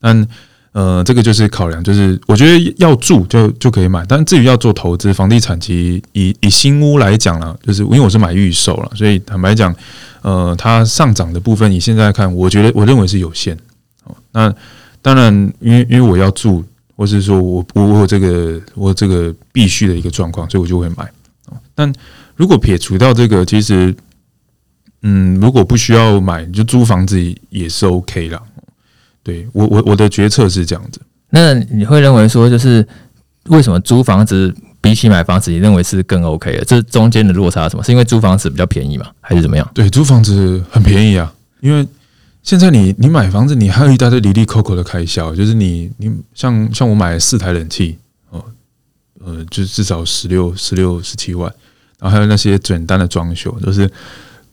[0.00, 0.26] 但。
[0.72, 9.74] 呃，这个就是考量，就是我觉得要住就就可以买，但至于要做投资，房地产其实以以新屋来讲了，就是因为我是买预售了，所以坦白讲，
[10.22, 13.56] 呃，它上涨的部分，以现在看，我觉得我认为是有限。
[14.04, 14.54] 哦，那
[15.02, 16.62] 当然，因为因为我要住，
[16.98, 21.08] 或是说我我我有这个我这个必须的一个状况，所以我就会买。
[21.76, 21.90] 但
[22.34, 23.94] 如果撇除掉这个，其实，
[25.02, 27.16] 嗯，如果不需要买，就租房子
[27.50, 28.42] 也是 OK 啦。
[29.22, 31.00] 对我我我的决策是这样子。
[31.30, 32.84] 那你会认为说，就是
[33.44, 36.64] 为什么租房子比起买房子，你认为是更 OK 的？
[36.64, 37.84] 这中间的落差是什么？
[37.84, 39.06] 是因为租房子比较便宜吗？
[39.20, 39.70] 还是怎么样？
[39.72, 41.32] 对，租房子很便宜啊。
[41.60, 41.86] 因为
[42.48, 47.98] 现在你你买房子，你还有一大堆里里扣扣的开销，就是你你像像我买了四台冷气
[48.30, 48.42] 哦，
[49.22, 51.52] 呃，就至少十六十六十七万，
[51.98, 53.90] 然后还有那些简单的装修，都是。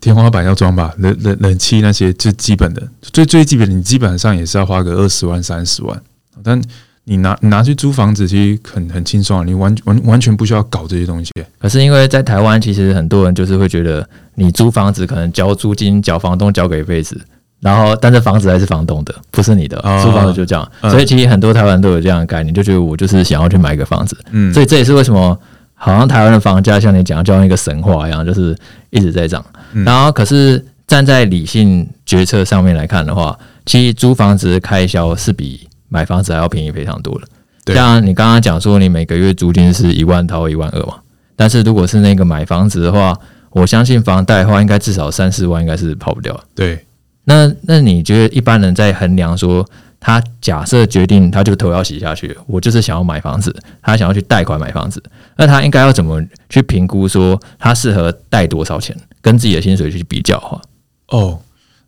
[0.01, 5.99] 天花板要装吧，冷冷冷气那些最基本的，最最基本的，你基本上也是要花个二十万三十万。
[6.43, 6.61] 但
[7.05, 11.31] 你拿你拿去租房子，其实很很轻松啊，你完完完全不需要搞这些东西。
[11.57, 17.19] 可是因为在台湾，其实很多人就是会觉得，你租房子可能交租金，交房东交给一辈子，
[17.59, 20.71] 然后但是房子还是房东的，不是你的，租房子就这样。
[20.83, 24.17] 所以其实很多台湾都有这样的概念，就觉得我就是想要去买一个房子。
[24.31, 25.37] 嗯，所以这也是为什么。
[25.77, 28.57] 好像台湾的房价像你讲，就像一个神话一样，就是
[28.91, 29.43] 一直在涨。
[29.85, 37.73] 然后，可是站在理性决策上面来看的话，其实租房子的开销是比买房子还要便宜非常多的。
[37.73, 40.95] 像你刚刚讲说，你每个月租金是一万到一万二嘛，
[41.35, 43.13] 但是如果是那个买房子的话，
[43.51, 46.39] 我相信房贷的话，应该至少三四万，应该是跑不掉。
[46.55, 46.85] 对，
[47.25, 49.65] 那那你觉得一般人在衡量说？
[49.97, 52.37] 他假设决定，他就头要洗下去。
[52.45, 55.01] 我就是想要买房子，他想要去贷款买房子，
[55.35, 60.61] 那他应该要怎么去评估说他适合贷多少钱，跟自己的薪水去比较哈？
[61.07, 61.39] 哦，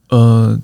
[0.09, 0.59] 呃，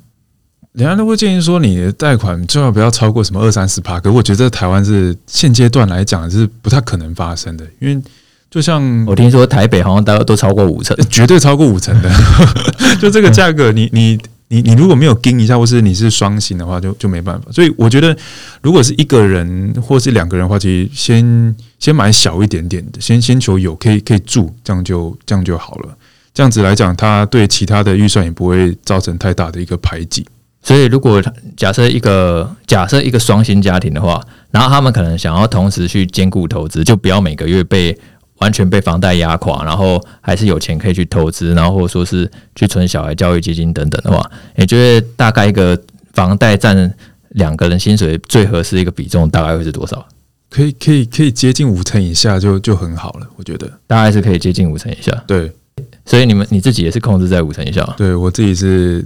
[0.72, 4.00] 人家都会建议说，你的贷款最好不要超过什么二三十趴。
[4.00, 8.02] 可是我觉得台湾是现阶段来讲是不太可能发生的，因为
[8.50, 12.10] 就像我听说台北好像大概都超过五成，绝对超过五成的，
[13.00, 14.20] 就这个价格你，你
[14.56, 14.62] 你。
[14.62, 17.52] 你如果没有盯一下，或是你是双薪的话，就就没办法。
[17.52, 18.16] 所以我觉得，
[18.62, 25.89] 如果是一个人或是两个人的话，其实先先买小一点点的，先先求有可以可以住，这样就这样就好了。
[26.34, 30.26] 这样子来讲，他对其他的预算也不会造成太大的一个排挤。
[30.62, 31.22] 所以，如果
[31.58, 37.98] 假设一个假设一个双薪家庭的话，然后他们可能想要同时去兼顾投资，就不要每个月被。
[38.39, 45.80] 完全被房贷压垮，然后还是有钱可以去投资，然后或者说是去存小孩教育基金等等的话，也觉得大概一个
[46.13, 46.93] 房贷占
[47.30, 50.06] 两个人薪水最合适一个比重大概会是多少？
[50.50, 55.12] 可以可以可以接近五成以下就就很好了，我觉得大概是可以接近五成以下。
[55.26, 55.52] 对，
[56.06, 57.84] 所以你们你自己也是控制在五成以下？
[57.98, 59.04] 对我自己是，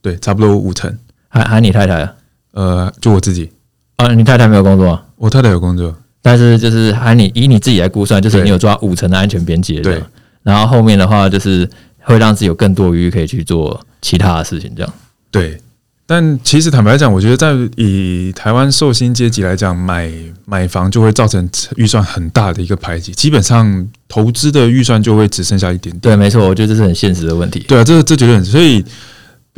[0.00, 0.96] 对，差不多五成。
[1.28, 2.08] 还还你太太？
[2.52, 3.50] 呃，就我自己。
[3.96, 5.02] 啊，你太太没有工作吗？
[5.16, 5.94] 我太太有工作。
[6.28, 9.98] 但是就是还你以你自己来估算，就是你有抓五成的安全边界，对。
[10.42, 11.66] 然后后面的话就是
[12.00, 14.92] 会让自己有更多余可以去做其他的事情，这样。
[15.30, 15.58] 对。
[16.04, 20.12] 但其实坦白讲，我觉得在以台湾受薪阶级来讲，买
[20.44, 26.00] 买房就会造成预算很大的一个排挤，基本上投资的预算就会只剩下一点点。
[26.00, 27.60] 对，没错，我觉得这是很现实的问题。
[27.60, 28.84] 对啊，这这绝对很所以。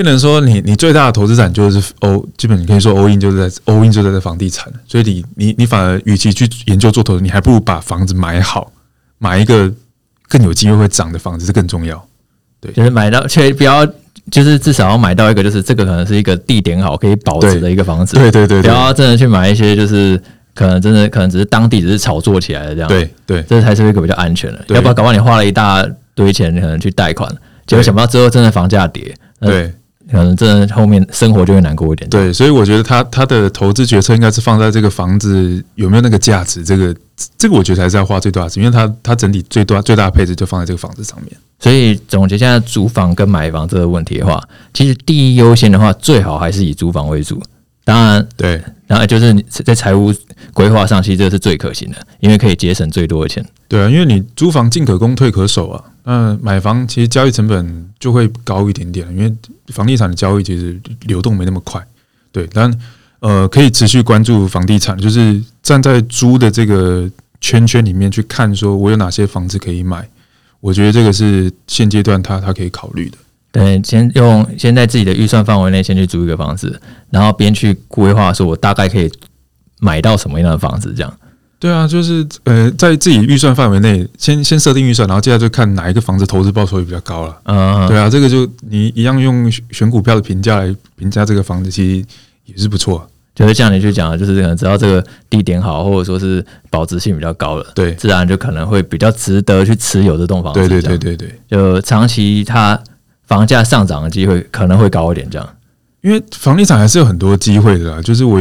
[0.03, 8.73] 不能说你你最大的投资产就是欧，基本你可以说 all in 就是在 all in 就在在房地产，所以你你你反而与其去研究做投资，你还不如把房子买好，
[9.19, 9.71] 买一个
[10.29, 12.03] 更有机会会涨的房子是更重要。
[12.61, 13.87] 对，就是买到，却不要，
[14.31, 18.17] 就是至少要买到一个，就是这个可能是一个地点好，可以保值的一个房子。
[18.17, 20.21] 对对对，不要真的去买一些，就是
[20.55, 22.89] 可能真的可能只是当地只是炒作起来的这样。
[22.89, 24.65] 对对，这才是一个比较安全的。
[24.69, 27.31] 要不然搞不好你花了一大堆钱，可能去贷款，
[27.67, 29.15] 结果想不到之后真的房价跌。
[29.41, 29.75] 对。
[30.11, 32.09] 可能真的后面生活就会难过一点。
[32.11, 36.95] 对，所以我觉得他他的投资决策应该是放在这个房子有没有那个价值，这个
[37.39, 41.37] 这个我觉得还是要花最多的钱，因为他他整体最多最大的配置就放在这个房子上面。
[41.59, 44.43] 所以总结现在租房跟买房这个问题的话，
[44.73, 47.41] 其实第一优先的话，最好还是以租房为主。
[47.85, 50.13] 当然，对，然后就是在财务
[50.53, 53.47] 规划上，其实这是最可行的，因为可以节省最多的钱。
[53.69, 55.85] 对啊，因为你租房进可攻退可守啊。
[56.03, 59.33] 那买房其实交易成本就会高一点点，因为
[59.69, 61.81] 房地产的交易其实流动没那么快。
[62.33, 62.81] 对，但
[63.21, 67.09] 呃可以持续关注房地产，就是站在租的这个
[67.41, 70.05] 圈圈里面去看，说我有哪些房子可以买。
[70.59, 73.17] 我觉得这个是现阶段他他可以考虑的。
[73.53, 79.11] 对，先用先在自己的预算范围内先去租一个房子，然后边去规划说我大概可以
[79.81, 81.13] 买到什么样的房子，这样。
[81.59, 87.37] 对啊，就是呃，在自己预算范围内，先先设定预算，然后接下来就看哪一个房子投资报酬率比较高了。
[87.45, 92.07] 嗯，对啊，这个就你一样用选股票的评价来评价这个房子，其实
[92.47, 93.07] 也是不错。
[93.35, 100.61] 就是像你去讲的，就是可能只要这个地点好，或者说是保值性比较高了，对，自然就可能会比较值得去持有这栋房子。
[100.61, 102.79] 对对对对对，就长期它
[103.31, 105.49] 房价上涨的机会可能会高一点，这样。
[106.03, 108.39] 因为房地产还是有很多机会的啦，就是我。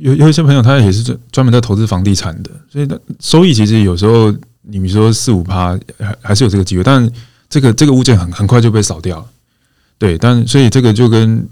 [0.00, 4.30] 有有一些朋友，他也是专专门在投资房地产的，所以他收益其实有时候，
[4.62, 7.10] 你比如说四五趴，还还是有这个机会，但
[7.50, 9.26] 这个这个物件很很快就被扫掉了，
[9.98, 11.44] 对，但所以这个就跟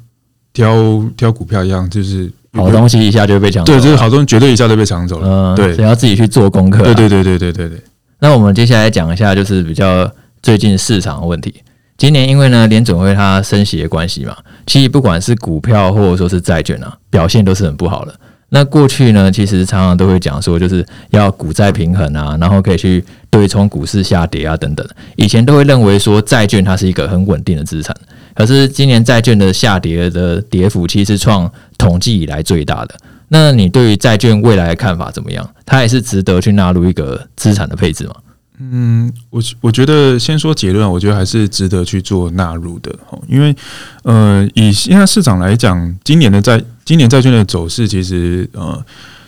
[0.52, 7.82] 挑挑股票一样，就是好东西一下就被抢对，就是好东西绝对一下就被抢走了，嗯，对，所以要自己去做功课，对对对对对对对。
[8.20, 10.08] 那我们接下来讲一下，就是比较
[10.40, 11.52] 最近市场的问题。
[11.96, 18.14] 今年因为呢，联准会它升息的关系嘛，其实不管是股票或者说是债券啊，表现都是很不好的。
[18.50, 24.86] 那过去呢，其实常常都会讲说，就是要股债平衡啊，然后可以去对冲股市下跌啊等等。
[25.16, 27.96] 以前都会认为说债券它是一个很稳定的资产，
[28.34, 32.94] 可是今年债券的下跌的跌幅其实创统计以来最大的。
[33.28, 35.48] 那你对于债券未来的看法怎么样？
[35.64, 38.14] 它也是值得去纳入一个资产的配置吗？
[38.58, 42.94] 嗯，我我觉得先说结论，我觉得还是值得去做纳入的。
[43.28, 43.54] 因为
[44.02, 46.62] 呃，以现在市场来讲，今年的债。
[46.86, 48.80] 今年债券的走势其实呃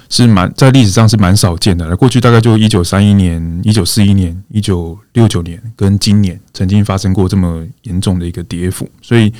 [0.09, 1.97] 是蛮在历史上是蛮少见的。
[1.97, 9.33] 过去大概就一九三一年、一九四一年、一九六九年跟今年曾经发生过这么严重的一个跌幅，所以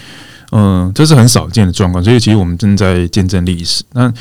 [0.51, 2.03] 嗯、这是很少见的状况。
[2.03, 3.85] 所以其实我们正在见证历史。
[3.93, 4.13] 那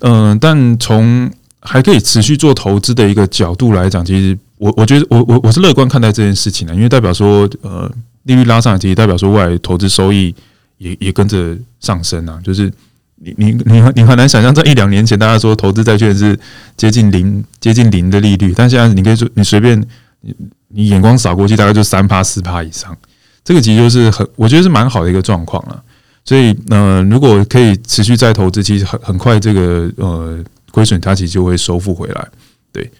[0.00, 1.30] 嗯、但从
[1.66, 7.90] 还可以持续做投资的一个角度来讲，其实我我觉得我我我是乐观看待这件事情的，因为代表说呃
[8.22, 10.34] 利率拉上来，其实代表说未来投资收益
[10.78, 12.72] 也也跟着上升啊，就是。
[13.18, 16.38] 你你你你很难想象，在一两年前，大家说投资债券是
[16.76, 19.82] 接近零、接近零的利率，但现在你可以说，你随便
[20.20, 20.34] 你
[20.68, 22.94] 你眼光扫过去，大概就三趴四趴以上，
[23.42, 25.82] 这个其实就是很，我觉得是蛮好的一个状况了。
[26.26, 30.44] 所以，呃，如果可以持续再投资，其实很很快这个呃
[30.76, 32.28] 亏损它其实就会收复回来。
[32.70, 32.90] 对，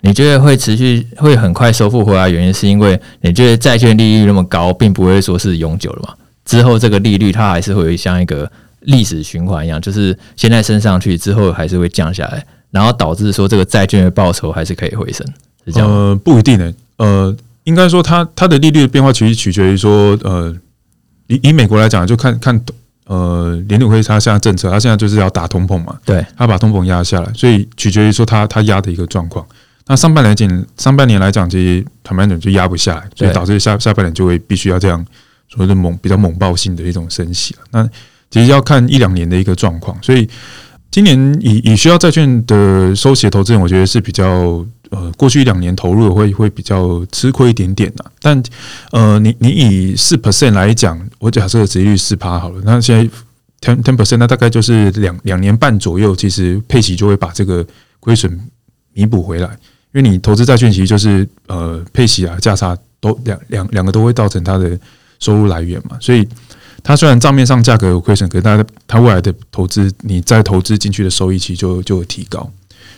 [0.00, 6.14] 你觉得会持续会很快收复回来，原因是因为你觉得债券利率那么高，并不会说是永久的嘛？
[6.44, 8.50] 之后这个利率它还是会像一个。
[8.84, 15.26] 历史循环一样，就是现在升上去之后还是会降下来，然后导致说这个债券的报酬还是可以回升，
[15.66, 15.86] 是这样？
[15.86, 20.56] 呃，不一定的，呃，应该说它它的利率的变化其实取决于说，呃，
[21.26, 22.58] 以以美国来讲，就看看
[23.10, 29.44] 呃联储会它现在政策，它现在就是要打通膨嘛，对，它把通膨压下来，所以取决于说它它压的一个状况。
[29.88, 35.04] 那上半年讲，上半年来讲，其实坦白讲就压不下来，所以导致下下半年就会必须要这样
[35.48, 37.60] 所谓的猛比较猛爆性的一种升息了。
[37.72, 37.84] 那
[38.30, 40.28] 其实要看一两年的一个状况，所以
[40.88, 48.04] 今年以以需要债券的收息的投资人，我觉得是比较呃，过去一两年投入会会比较吃亏一点点的。
[48.20, 48.42] 但
[48.92, 53.04] 呃，你你以四 percent 来讲，我假设殖利率四趴好了，那现在
[53.60, 57.66] ten ten percent，那大概就是两两年半左右，其实配息就会把这个
[57.98, 58.38] 亏损
[58.92, 59.48] 弥补回来。
[59.92, 64.78] 因为你投资债券，其实就是呃配息啊价差都两两两个都会造成它的
[65.18, 66.28] 收入来源嘛，所以。
[66.82, 72.50] 它虽然账面上价格有亏损，可是它它未来的投资，你再投资进去的收益期就就有提高，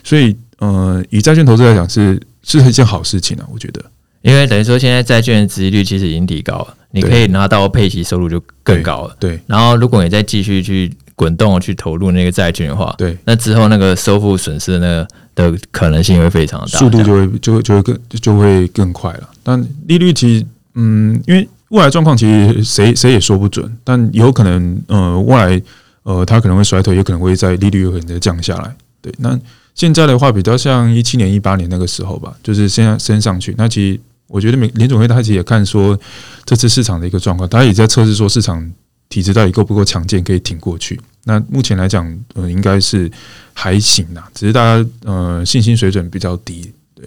[0.05, 3.82] 所以呃，以债券投资来讲是是一件好事情啊，我觉得，
[4.20, 19.28] 因为等于说现在债券的殖利率其实已经提高了，你可以拿到配息收入就更高了，对，对，然后如果你再继续去滚动去投入那个债券的话，对，那之后那个收复损失的那个的可能性会非常大，速度就会就会就会更就会更快了。
[19.42, 25.60] 但利率其实，嗯，因为未来状况其实谁谁也说不准，但有可能，呃，未来
[26.04, 28.72] 呃它可能会衰退，也可能会在利率有可能再降下来。
[29.00, 29.36] 对，那
[29.74, 33.54] 现在的话比较像一七年、一八年那个时候吧，就是现在升上去。
[33.58, 35.98] 那其实我觉得美联总会他其实也看说
[36.44, 38.72] 这次市场的一个状况，他也在测试说市场。
[39.08, 40.98] 体质到底够不够强健，可以挺过去？
[41.24, 43.12] 那目前来讲，呃，应该是
[43.52, 46.72] 还行啦，只是大家呃信心水准比较低。
[46.94, 47.06] 对，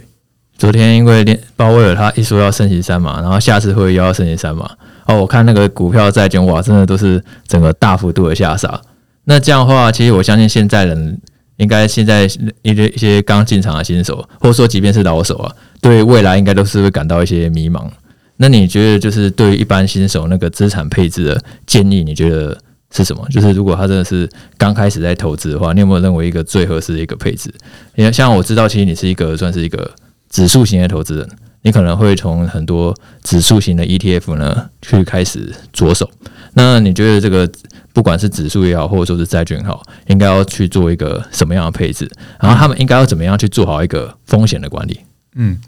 [0.56, 4.70] 昨天因为连鲍威尔他一说要升息三嘛，然后下次会又要升息三嘛，
[5.08, 8.80] 哦，我看那个股票债券哇，真的都是整个大幅度的下杀。
[9.24, 11.20] 那这样的话，其实我相信现在人
[11.58, 12.26] 应该现在
[12.62, 15.52] 一些一些刚进场的新手，或者说即便是老手啊，
[15.82, 17.88] 对未来应该都是会感到一些迷茫。
[18.38, 22.58] 那你觉得就是对于一般新手那个资产配置的建议，你觉得
[22.92, 23.26] 是什么？
[23.30, 27.50] 就是如果他真的是刚开始在投资的话，你有没有认为一个最合适的一个配置？
[27.96, 29.90] 因为像我知道，其实你是一个算是一个
[30.30, 31.30] 指数型的投资人，
[31.62, 32.94] 你可能会从很多
[33.24, 36.10] 指数型的 ETF 呢去开始着手。
[36.56, 37.48] 那你觉得这个
[37.94, 42.10] 不管是指数也好，或者说是债券也好，应该要去做一个什么样的配置？
[42.42, 45.00] 然后他们应该要怎么样去做好一个风险的管理？
[45.36, 45.60] 嗯，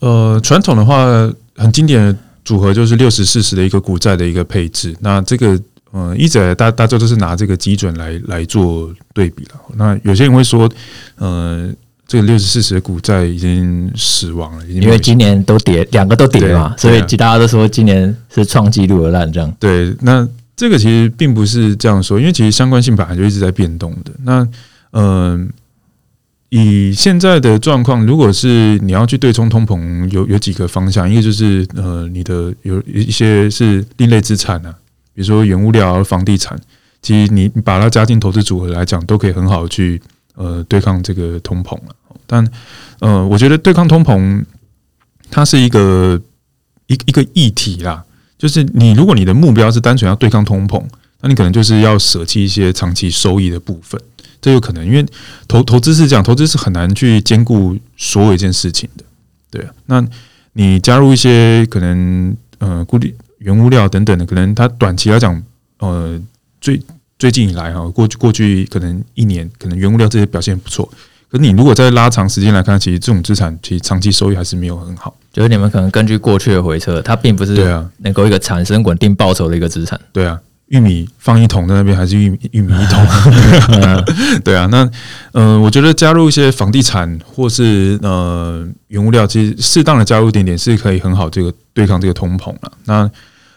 [0.00, 1.32] 呃，传统的话。
[1.58, 2.14] 很经典的
[2.44, 4.94] 组合就是六十四十的一个股债的一个配置。
[5.00, 5.58] 那这个，
[5.90, 9.52] 嗯，一直大大家都是拿这个基准来来做对比了。
[9.74, 10.70] 那有些人会说，
[11.14, 11.66] 呃，
[12.06, 19.52] 这个六十四十的股债已经死亡了，因为今年都跌，两个都跌嘛，所以大家都说今年是创纪录的烂账。
[19.58, 24.12] 对，那这个其实并不是这样说，因为其实相关性本来就一直在变动的。
[24.22, 24.48] 那，
[24.92, 25.48] 嗯、呃。
[26.48, 34.72] 以现在的状况，如果是你要去对冲通膨，有有几个方向，一个就是呃，你的有一些是另类资产啊，
[35.12, 36.56] 比如说原物料、房地产，
[37.02, 40.00] 其实你把它加进投资组合来讲，都可以很好的去
[40.36, 41.96] 呃对抗这个通膨了。
[42.26, 42.48] 但
[43.00, 44.44] 呃，我觉得对抗通膨，
[45.30, 46.20] 它是一个
[46.86, 48.04] 一一个议题啦，
[48.38, 50.82] 就是你如果你的目标是单纯要对抗通膨，
[51.20, 54.00] 那你可能就是要舍弃一些长期收益的部分。
[54.40, 55.04] 这有可能，因为
[55.48, 59.04] 投投资是这样，投资是很难去兼顾所有一件事情的，
[59.50, 59.66] 对。
[59.86, 60.06] 那
[60.52, 65.42] 你加入一些可能呃固定原物料等等的，可能它短期来讲，
[65.78, 66.20] 呃
[66.60, 66.80] 最
[67.18, 70.88] 最近以来哈，过去过去可能一年，可能原物料这些表现不错。
[71.30, 75.16] 可是你如果再拉长时间来看，其实这种资产其实长期收益还是没有很好。
[75.32, 80.40] 就是你们可能根据过去的回撤，它并不是对啊，能够一个产生稳定报酬的一个资产，对啊。
[80.68, 83.06] 玉米放一桶在那边，还是玉米 玉米一桶？
[84.42, 84.82] 对啊，那
[85.30, 92.72] 嗯、呃，我觉得加入一些房地产或是呃原物料，其实适当的加入一点点是可以很好这个对抗这个通膨了。
[92.84, 93.08] 那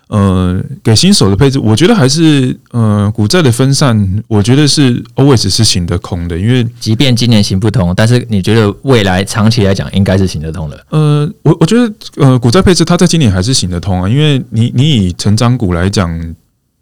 [0.10, 10.86] 呃，给新手的配置，我觉得还是呃股债的分散，我觉得是 always 是行得通的，因为即便今年行不通，但是你觉得未来长期来讲应该是行得通的。
[10.90, 16.36] 呃，我我觉得呃股债配置它在今年还是行得通啊，因为你你以成长股来讲。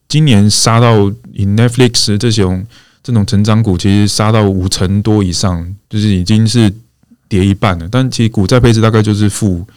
[0.09, 2.65] 今年杀到以 Netflix 这种
[3.03, 6.73] 这种成长股，其实杀到五成多以上，就是已经是
[7.27, 7.89] 跌一半了。
[7.91, 9.67] 但其实股债配置大概就是负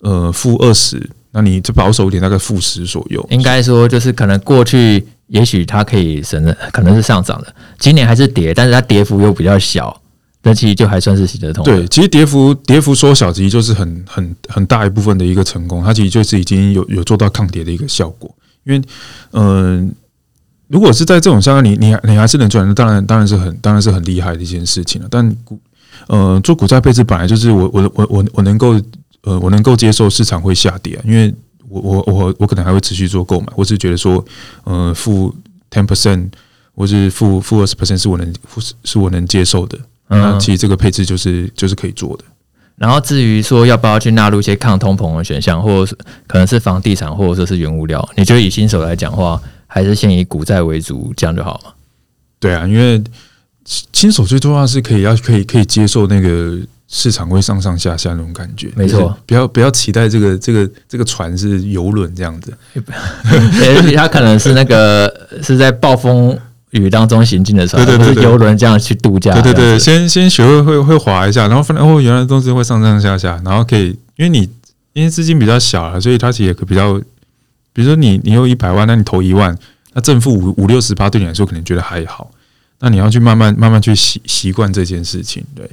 [0.00, 3.26] 呃负二十，那你这保守一点，大概负十左右。
[3.28, 7.52] 应该说就是可能过去也许它可以省的，可能是上涨的。
[7.78, 10.00] 今年还是跌，但是它跌幅又比较小，
[10.44, 11.64] 那其实就还算是行得通。
[11.64, 15.82] 对，其实跌幅跌幅缩小，其实就是很很很大一部分的一个成功。
[15.82, 18.32] 它其实就是已经有有做到抗跌的一个效果。
[18.64, 18.80] 因为，
[19.32, 19.44] 嗯、
[19.88, 19.94] 呃，
[20.68, 25.08] 如果是在这种相关，你你你还是能赚，当然当然是很当然是很厉害的一件事情了。
[25.10, 25.58] 但股，
[26.06, 28.80] 呃，做股债配置本来就是我我我我我能够，
[29.24, 31.34] 呃，我能够接受市场会下跌，因为
[31.68, 34.24] 我我我我可能还会持续做购买，我是觉得说，
[34.64, 35.34] 呃，负
[35.70, 36.28] ten percent
[36.74, 39.78] 或是负负二十 percent 是我能是是我能接受的。
[40.08, 42.24] 那其实这个配置就是就是可以做的。
[42.76, 45.96] 然后至于说要不要去纳入一些抗通膨的选项，或者是
[46.26, 51.72] 可能是房地产，或者说是原物料，你觉得以新手来讲的话，还是先以股债为主，这样就好吗？
[52.38, 53.02] 对啊，因为
[53.92, 56.58] 新手最重要是可以要可以可以接受那个
[56.88, 62.52] 市场会上上下下那种感觉，没错，不要不要期待这个这个这个船是游轮这样子，
[63.96, 66.38] 它可能是那个是在暴风。
[66.74, 74.50] 雨当中行进的时候，对对对，游轮这样去度假，对对对，先先学会会会划一下，然后发现哦，原来东西会上上下下，然后可以，因为你
[74.92, 77.00] 因为资金比较小啊，所以它其实也比较，
[77.72, 79.56] 比如说你你有一百万，那你投一万，
[79.92, 82.28] 那正负五五六十八对你来说可能觉得还好，
[82.80, 85.70] 那你要去慢慢慢慢去习习惯这件事情，对。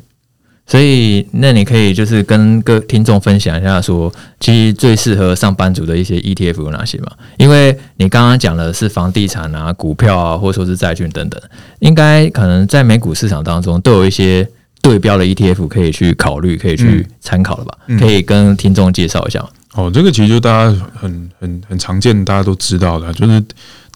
[0.68, 7.12] 所以，那你可以就是跟各听众分享一下说，说其实最适合上班族的一些 ETF 有哪些嘛？
[7.38, 11.41] 因为你刚刚讲的是房地产啊、股票啊，或者说是债券等等，
[11.80, 14.47] 应该可能在美股市场当中都有一些
[14.82, 17.78] 对标的 ETF 可以去考虑、可以去参考了吧？
[17.88, 19.45] 嗯、可以跟听众介绍一下。
[19.74, 23.43] 哦，这个其实就大家很很很常见，大家都知道的，就是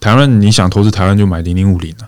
[0.02, 2.08] 台湾你想投资台湾就买零零五零了。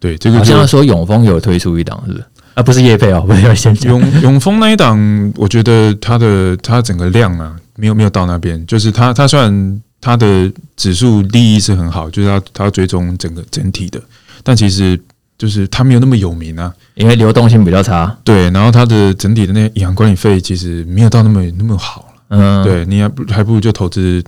[0.00, 2.24] 对，这个好像说永丰有推出一档，是不是？
[2.58, 4.98] 啊，不是业配哦，不要先永永丰那一档，
[5.36, 8.66] 我觉得它的它整个量啊，没有没有到那边。
[8.66, 14.02] 就是它它虽然它的指数利益是很好，就是它它追踪整个整体的，
[14.42, 15.00] 但其实
[15.38, 18.18] 就是它没有那么有名啊，因为流动性比较差。
[18.24, 22.12] 对，然后它的整体的那银行管理费其实没有到那么那么好。
[22.30, 24.20] 嗯，对，你还不还不如就投资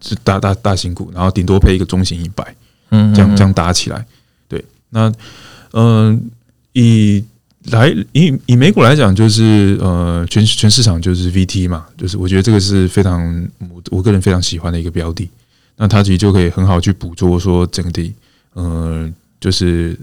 [0.00, 2.56] 是大大大型股，然后顶多配一个中型一百，
[2.92, 4.02] 嗯，这样这样打起来。
[4.48, 5.12] 对，那
[5.72, 6.18] 嗯、呃、
[6.72, 7.22] 以。
[7.64, 15.28] 来以以美股来讲，就是呃，全全市场就是 VT 嘛，就是我觉得这个是非常我我个人非常喜欢的一个标的。
[15.76, 18.14] 那它其实就可以很好去捕捉说整体，
[18.54, 19.08] 呃，
[19.40, 19.98] 就是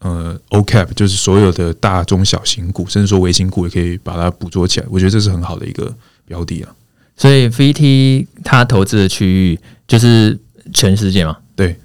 [0.00, 4.86] 呃 OCAP，就是所有的大中小型股，甚至说微型股也可以把它捕捉起来。
[4.90, 5.92] 我觉得这是很好的一个
[6.26, 6.74] 标的啊。
[7.16, 10.38] 所以 VT 它投资的区域就是
[10.74, 11.36] 全世界嘛？
[11.56, 11.76] 对。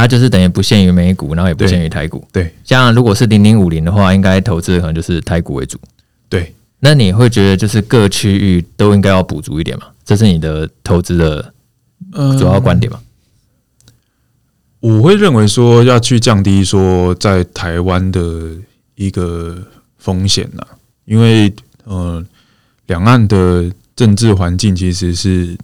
[0.00, 2.26] 它就是等于不限于美股，然后也不限于台股。
[2.32, 5.78] 对，像如果是零零五零的话，应该投资可能就是台股为主。
[6.30, 9.86] 对，那你会觉得就是各区域都应该要补足一点吗？
[10.02, 11.52] 这是你的投资的
[12.38, 12.98] 主要观点吗？
[14.80, 18.52] 嗯，我会认为说要去降低说在台湾的
[18.94, 19.62] 一个
[19.98, 20.66] 风险呐，
[21.04, 21.52] 因为
[21.84, 22.24] 呃，
[22.86, 25.58] 两岸的政治环境其实是嗯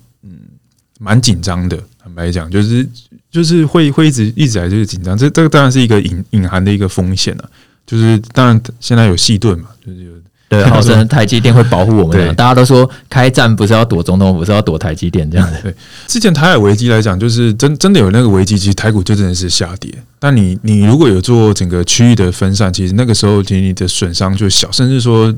[0.98, 1.76] 蛮紧张的。
[2.02, 2.88] 坦白讲，就是。
[3.28, 7.50] 就是会会一直一直来就是紧张，这这个当然是一个隐隐含的一个风险了。
[7.86, 10.12] 就是当然现在有细盾嘛，就是有
[10.48, 12.34] 对， 号称台积电会保护我们。
[12.34, 15.60] 大家都说开战不是要躲总统，不是要躲台积电这样子。
[15.62, 15.74] 对，
[16.06, 19.92] 之前台海危机来讲，就是真真的有那个危机，其实台股就真的是下跌。
[20.18, 25.34] 但你你如果有做整个区域的分散，其实那个时候其实你的损伤就小，甚至说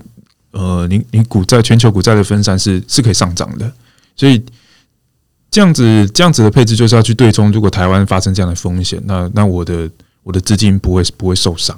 [0.53, 3.69] 呃，你你股债全球股债的分散是是可以上涨的，
[4.15, 4.41] 所以。
[5.51, 7.51] 这样子，这样子的配置就是要去对冲。
[7.51, 9.89] 如果台湾发生这样的风险，那那我的
[10.23, 11.77] 我的资金不会不会受伤。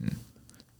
[0.00, 0.08] 嗯，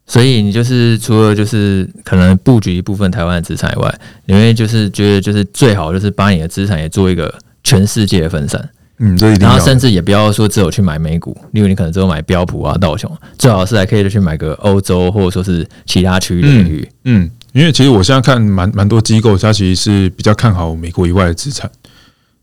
[0.07, 7.32] 所以你就是除了就是可能布局一部分台湾的资产以外，你会就是觉得就是最好就是把你的资产也做一个
[7.64, 8.68] 全世界的分散。
[8.99, 16.89] 嗯，然后甚至也不要说只有去买美股，例如你可能只有买标普啊、道琼，最好是还可以去买个欧洲或者说是其他区域的领域。
[17.05, 21.70] 嗯，因为其实我现在看蛮蛮多机构，它其实是比较看好美国以外的资产。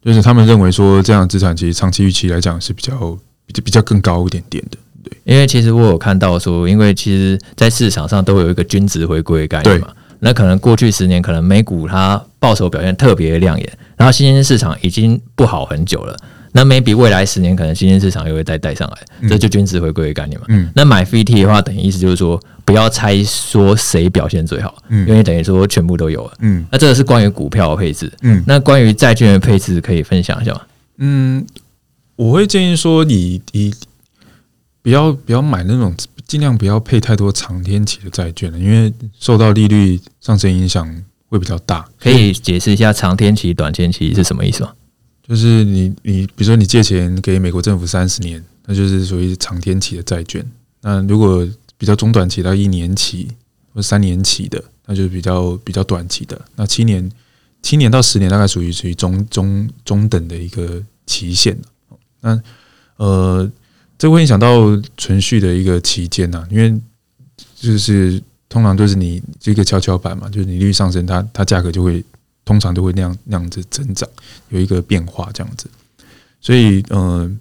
[0.03, 2.91] 就是他们认为说，这样资产其实长期预期来讲是比较
[3.45, 5.17] 比较比较更高一点点的，对。
[5.23, 9.87] 因为其实我有看到说，因为其实，在市场上都有一个均值回归的概念嘛。
[10.19, 16.17] 那可能过去十年，可能美股它报酬表现特别亮眼，然后新兴市场已经不好很久了。
[16.55, 20.45] 那 maybe 未来十年可能新兴市场又会再带上来，这就均值回归的概念嘛。
[20.49, 20.71] 嗯。
[20.75, 26.63] 那买 VT 的话，等于意思就是说，不要猜说谁表现最好，嗯，因为等于说全部都有了，嗯。
[26.71, 28.43] 那这个是关于股票的配置，嗯。
[28.45, 30.61] 那关于债券的配置，可以分享一下吗？
[30.97, 31.43] 嗯，
[32.15, 33.73] 我会建议说你，你你
[34.83, 35.95] 不要不要买那种，
[36.27, 40.87] 尽量不要配太多长天期的债券了，因为受到利率上升影响
[41.29, 41.83] 会比较大。
[41.99, 44.71] 可以解释一下长天期、短天期是什么意思吗？
[45.25, 50.45] 就是你你比如说你借钱给美国政府三十年，那就是属于长天期的债券。
[50.81, 51.47] 那如果
[51.77, 53.29] 比较中短期到一年期
[53.73, 56.39] 或三年期的，那就是比较比较短期的。
[56.57, 57.09] 那七年
[57.61, 61.57] 七年到十年大概属于属于中中中等的一个期限。
[62.19, 62.37] 那
[62.97, 63.49] 呃，
[63.97, 64.59] 这会影响到
[64.97, 66.77] 存续的一个期间呐，因为
[67.55, 72.03] 就是通常都是你这个跷跷板嘛，就是你利率上升，它它价格就会。
[72.45, 74.07] 通常都会那样那样子增长，
[74.49, 75.69] 有一个变化这样子，
[76.41, 77.31] 所以、呃，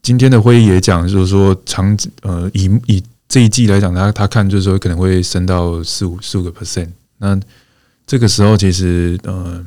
[0.00, 6.88] 今天的会议也讲，就是说长呃以以这一季来讲，他他看就是说可能会升到四五四五个 percent。
[7.18, 7.38] 那
[8.06, 9.66] 这个时候其实呃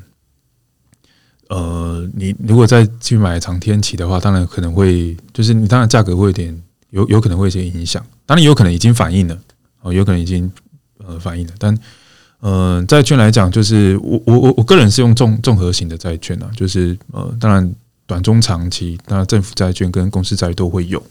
[1.49, 6.59] 呃，你如果再去买长天期的话，当然可能会就是你当然价格会有点
[6.89, 9.39] 有有可能会有些影响，当然有可能已经反映了
[9.81, 10.51] 哦，有可能已经
[10.97, 11.77] 呃反映了，但。
[12.45, 17.73] 嗯，债券来讲，就是我我我我个人是用综综合型的债券啊，就是呃，当然
[18.05, 21.01] 短中长期，当然政府债券跟公司债都会有，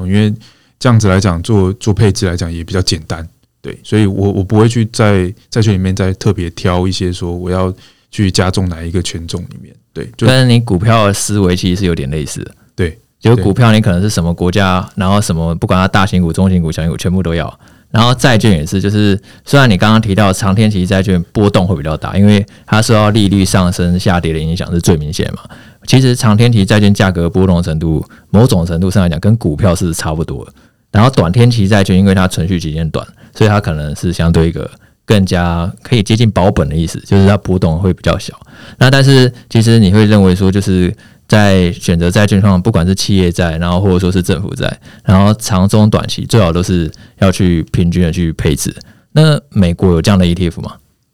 [0.00, 0.34] 因为
[0.80, 3.24] 这样子来讲，做做配置来讲也比较简单，
[3.62, 7.72] 对，所以我我不会去在债券里面再特别挑一些说我要
[8.10, 17.60] 去加重哪一个权重里面，对，就是你股票的思维其实是有点类似的，对，就股票你可能是什么国家，然后什么不管它大型股、中型股、小型股全部都要。
[17.90, 25.40] 然后债券也是，就是虽然你刚刚提到长天期债券波动会比较大，因为它受到利率上升下跌的影响是最明显嘛。
[25.86, 30.46] 其实长天期债券价格波动程度，某种程度上来讲跟股票是差不多。
[30.92, 34.70] 然后短天期债券因为它存续期间短，所以它可能是相对一个
[35.04, 38.38] 更加可以接近保本的意思，就是它波动会比较小。
[38.78, 40.94] 那但是其实你会认为说就是。
[41.30, 48.74] 在选择债券上，不管是企业债，然后或者说是政府债，然后长中短期最好都是要去平均的去配置。
[49.12, 50.72] 那美国有这样的 ETF 吗？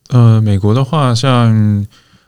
[0.09, 1.86] 呃，美国的话，像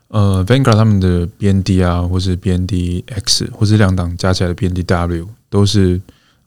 [0.09, 5.99] 呃 Vanguard 他们的 BND 啊，或是 BNDX，或是两档加起来的 BNDW，都是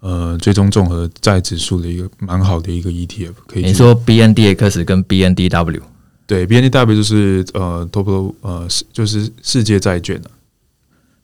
[0.01, 3.33] 呃最终综合债指数的一个蛮好的一个 ETF。
[3.47, 5.81] 可以你说 BNDX 跟 BNDW？
[6.31, 7.85] 对，BNDW 就是呃
[8.93, 10.17] 就是世界债券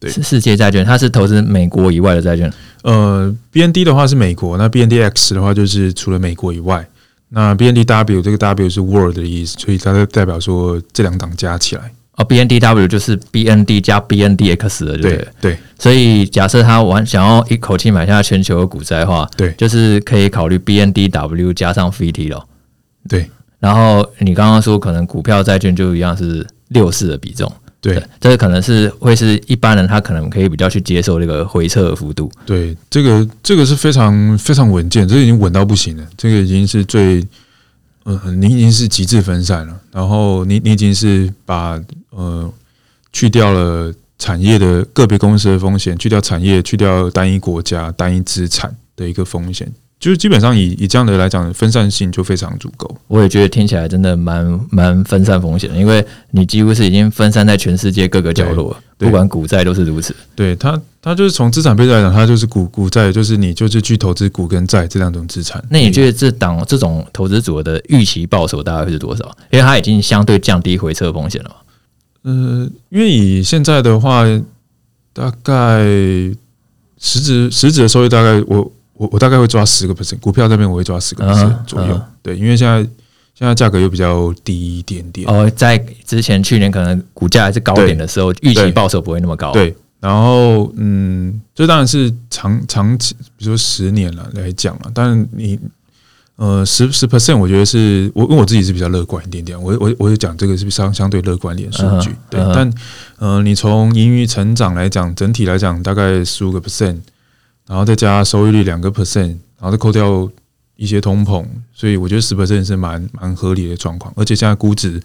[0.02, 2.52] 对，是世界债券，它是投资美国以外的债券。
[2.84, 6.86] 呃，BND 的话是美国，那 BNDX 的话就是除了美国以外。
[7.30, 11.90] 那 BNDW 这个 W 是 World 的意思，所以它就代表说这两档加起来。
[12.18, 15.58] 哦，BNDW 就是 BND 加 BNDX 的，对对，对。
[15.80, 22.48] 所以假设他玩想要一口气买下全球的股债的话，对，就是可以考虑 BNDW 加上 VT 咯。
[23.08, 23.30] 对。
[23.60, 27.52] 然后你刚刚说可能股票债券就一样是六四的比重。
[27.80, 32.30] 对，这个可能是会是一般人他可能可以比较去接受这个回撤的幅度。
[32.46, 36.06] 对，这个这个是非常非常稳健，这个已经稳到不行了。
[36.18, 37.22] 这个已经是最，
[38.06, 39.80] 嗯、呃，你已经是极致分散了。
[39.92, 41.80] 然后你你已经是把
[42.10, 42.52] 呃
[43.14, 49.72] 去掉了产业的个别公司的风险，去掉产业，去掉单一国家、单一资产的一个风险。
[50.00, 52.96] 就是基本上以以这样的来讲，分散性就非常足够。
[53.08, 60.16] 我也觉得听起来真的蛮蛮分散风险的，因为你几乎是已经分散在全世界各个角落，不管股债都是如此。
[60.36, 65.64] 对它，它就是从资产配置来讲，它就是股股债，就是你就是去投资股跟债这两种资产。
[65.72, 69.26] 那你觉得这档这种投资组合的预期报酬大概会是多少？
[69.50, 71.56] 因为它已经相对降低回撤风险了。
[72.22, 74.24] 呃，因为以现在的话，
[75.12, 75.84] 大概
[77.00, 78.72] 实质实质的收益大概我。
[78.98, 82.06] 我我大概会抓十个 percent，股票这边我会抓十个 percent 左右，uh -huh, uh -huh.
[82.24, 82.82] 对，因为现在
[83.36, 85.28] 现在价格又比较低一点点。
[85.30, 89.52] 哦，在之前去年可能股价还是高点的时候，预期报酬不会那么高。
[89.52, 95.60] 对，然后嗯，这当然是长长期，比如说十年了来讲了，但是你
[96.38, 102.54] 呃十十 percent，我觉得是我因为我自己是比较乐观一点点，我我我就讲这个是相相对乐观一点数据，uh -huh, 对，uh -huh.
[102.56, 102.74] 但
[103.20, 106.98] 呃你从盈余成长来讲，整体来讲大概十五个 percent。
[107.68, 109.28] 然后再加收益率两个 percent，
[109.60, 110.30] 然后再扣掉
[110.78, 114.14] 一些通膨，所以我觉得十 percent 是蛮蛮合理的状况。
[114.16, 115.02] 而且现在估值，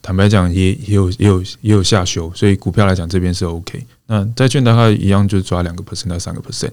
[0.00, 3.84] 坦白讲也也有也有也有下修，所以股票来讲这边是 OK。
[4.06, 6.70] 那债券大概一样，就抓两个 percent 到三个 percent。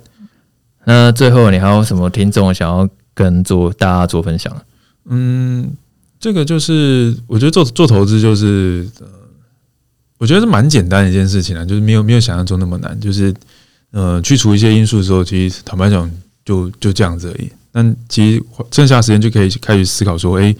[0.85, 4.55] 那最后你还有什么听众想要跟做大家做分享？
[5.05, 5.75] 嗯，
[6.19, 9.07] 这个就是我觉得做做投资就是呃，
[10.19, 13.33] 我觉得是蛮简单的一件事情啊，就是没有没有想象中那么难，就是。
[13.91, 16.09] 呃，去除一些因素的时候，其实坦白讲，
[16.45, 17.51] 就就这样子而已。
[17.73, 20.55] 但其实剩下时间就可以开始思考说，哎，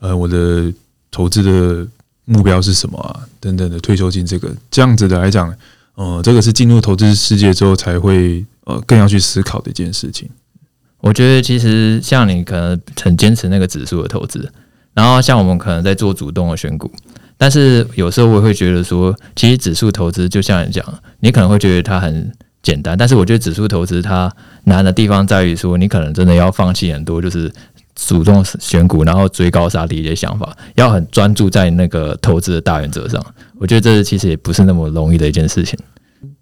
[0.00, 0.72] 呃，我的
[1.10, 1.86] 投资的
[2.24, 3.20] 目标是什么啊？
[3.38, 5.54] 等等的退休金这个这样子的来讲，
[5.94, 10.28] 呃，这个是进入投资世界之后才会呃更要去思考的一件事情。
[11.00, 14.50] 我觉得其实像你可能很坚持那个指数的投资，
[14.94, 16.90] 然后像我们可能在做主动的选股，
[17.36, 20.84] 但是有时候我会觉得说，其实指数投资就像你讲，
[21.20, 22.32] 你可能会觉得它很。
[22.62, 24.30] 简单，但是我觉得指数投资它
[24.64, 27.50] 难的地方在于说，你可能真的要放弃很多，就是
[27.94, 33.24] 主动选股，然后追高杀低的想法，要很专注在那个投资的大原则上。
[33.58, 35.78] 我觉得这其实也不是那么容易的一件事情。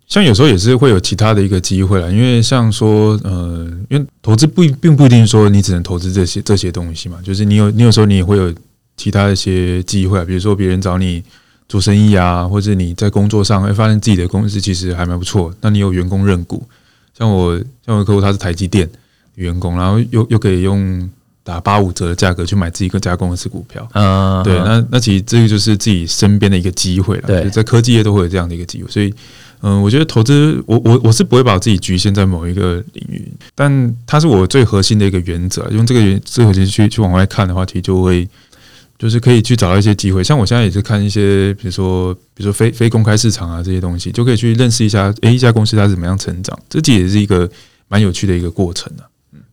[0.08, 8.52] 像有时候也是会有其他的一个机会啊，因为像说，呃，因为投资不并不一定说你只能投资这些这些东西嘛，就是你有你有时候你也会有
[8.96, 11.22] 其他一些机会啊，比如说别人找你。
[11.68, 15.54] 做生意啊，或者你在工作上会发现自己的公司其实还蛮不错。
[15.60, 16.66] 那你有员工认股，
[17.16, 17.54] 像我
[17.84, 18.88] 像我的客户他是台积电
[19.34, 21.10] 员工，然后又又可以用
[21.44, 23.86] 打八五折的价格去买自己各家公司股票。
[23.92, 27.24] 嗯，对，那那其实这个就是自己身边的一个机会了。
[27.26, 28.90] 对，在科技业都会有这样的一个机会。
[28.90, 29.12] 所以，
[29.60, 35.68] 嗯，我觉得投资，我我我是不会把自己局限在某一个领域，但它是我最核心的一个原则。
[35.70, 38.26] 用这个原最核心去去往外看的话，其实就会。
[38.98, 47.48] 就是可以去找到一些机会，像我现在也是看一些，比如说，比如说非非公开市场啊这些东西，就可以去认识一下，诶，一家公司它是怎么样成长，这其实也是一个
[47.86, 49.04] 蛮有趣的一个过程的。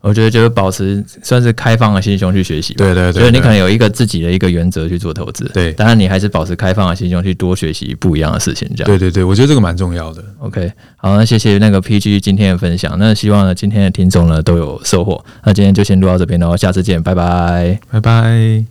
[0.01, 8.85] 我觉得就是保持算是开放的心胸去学习，对对对，就是你可能有一个自己的一个原则去做投资，对，当然你还是保持开放的心胸去多学习不一样的事情，这样。
[8.85, 10.23] 对对对，我觉得这个蛮重要的。
[10.39, 18.65] OK，好，那谢谢那个 PG 今天的分享，那希望呢今天的听众呢都有收获，那今天就先录到这边喽，下次见，拜拜，拜拜。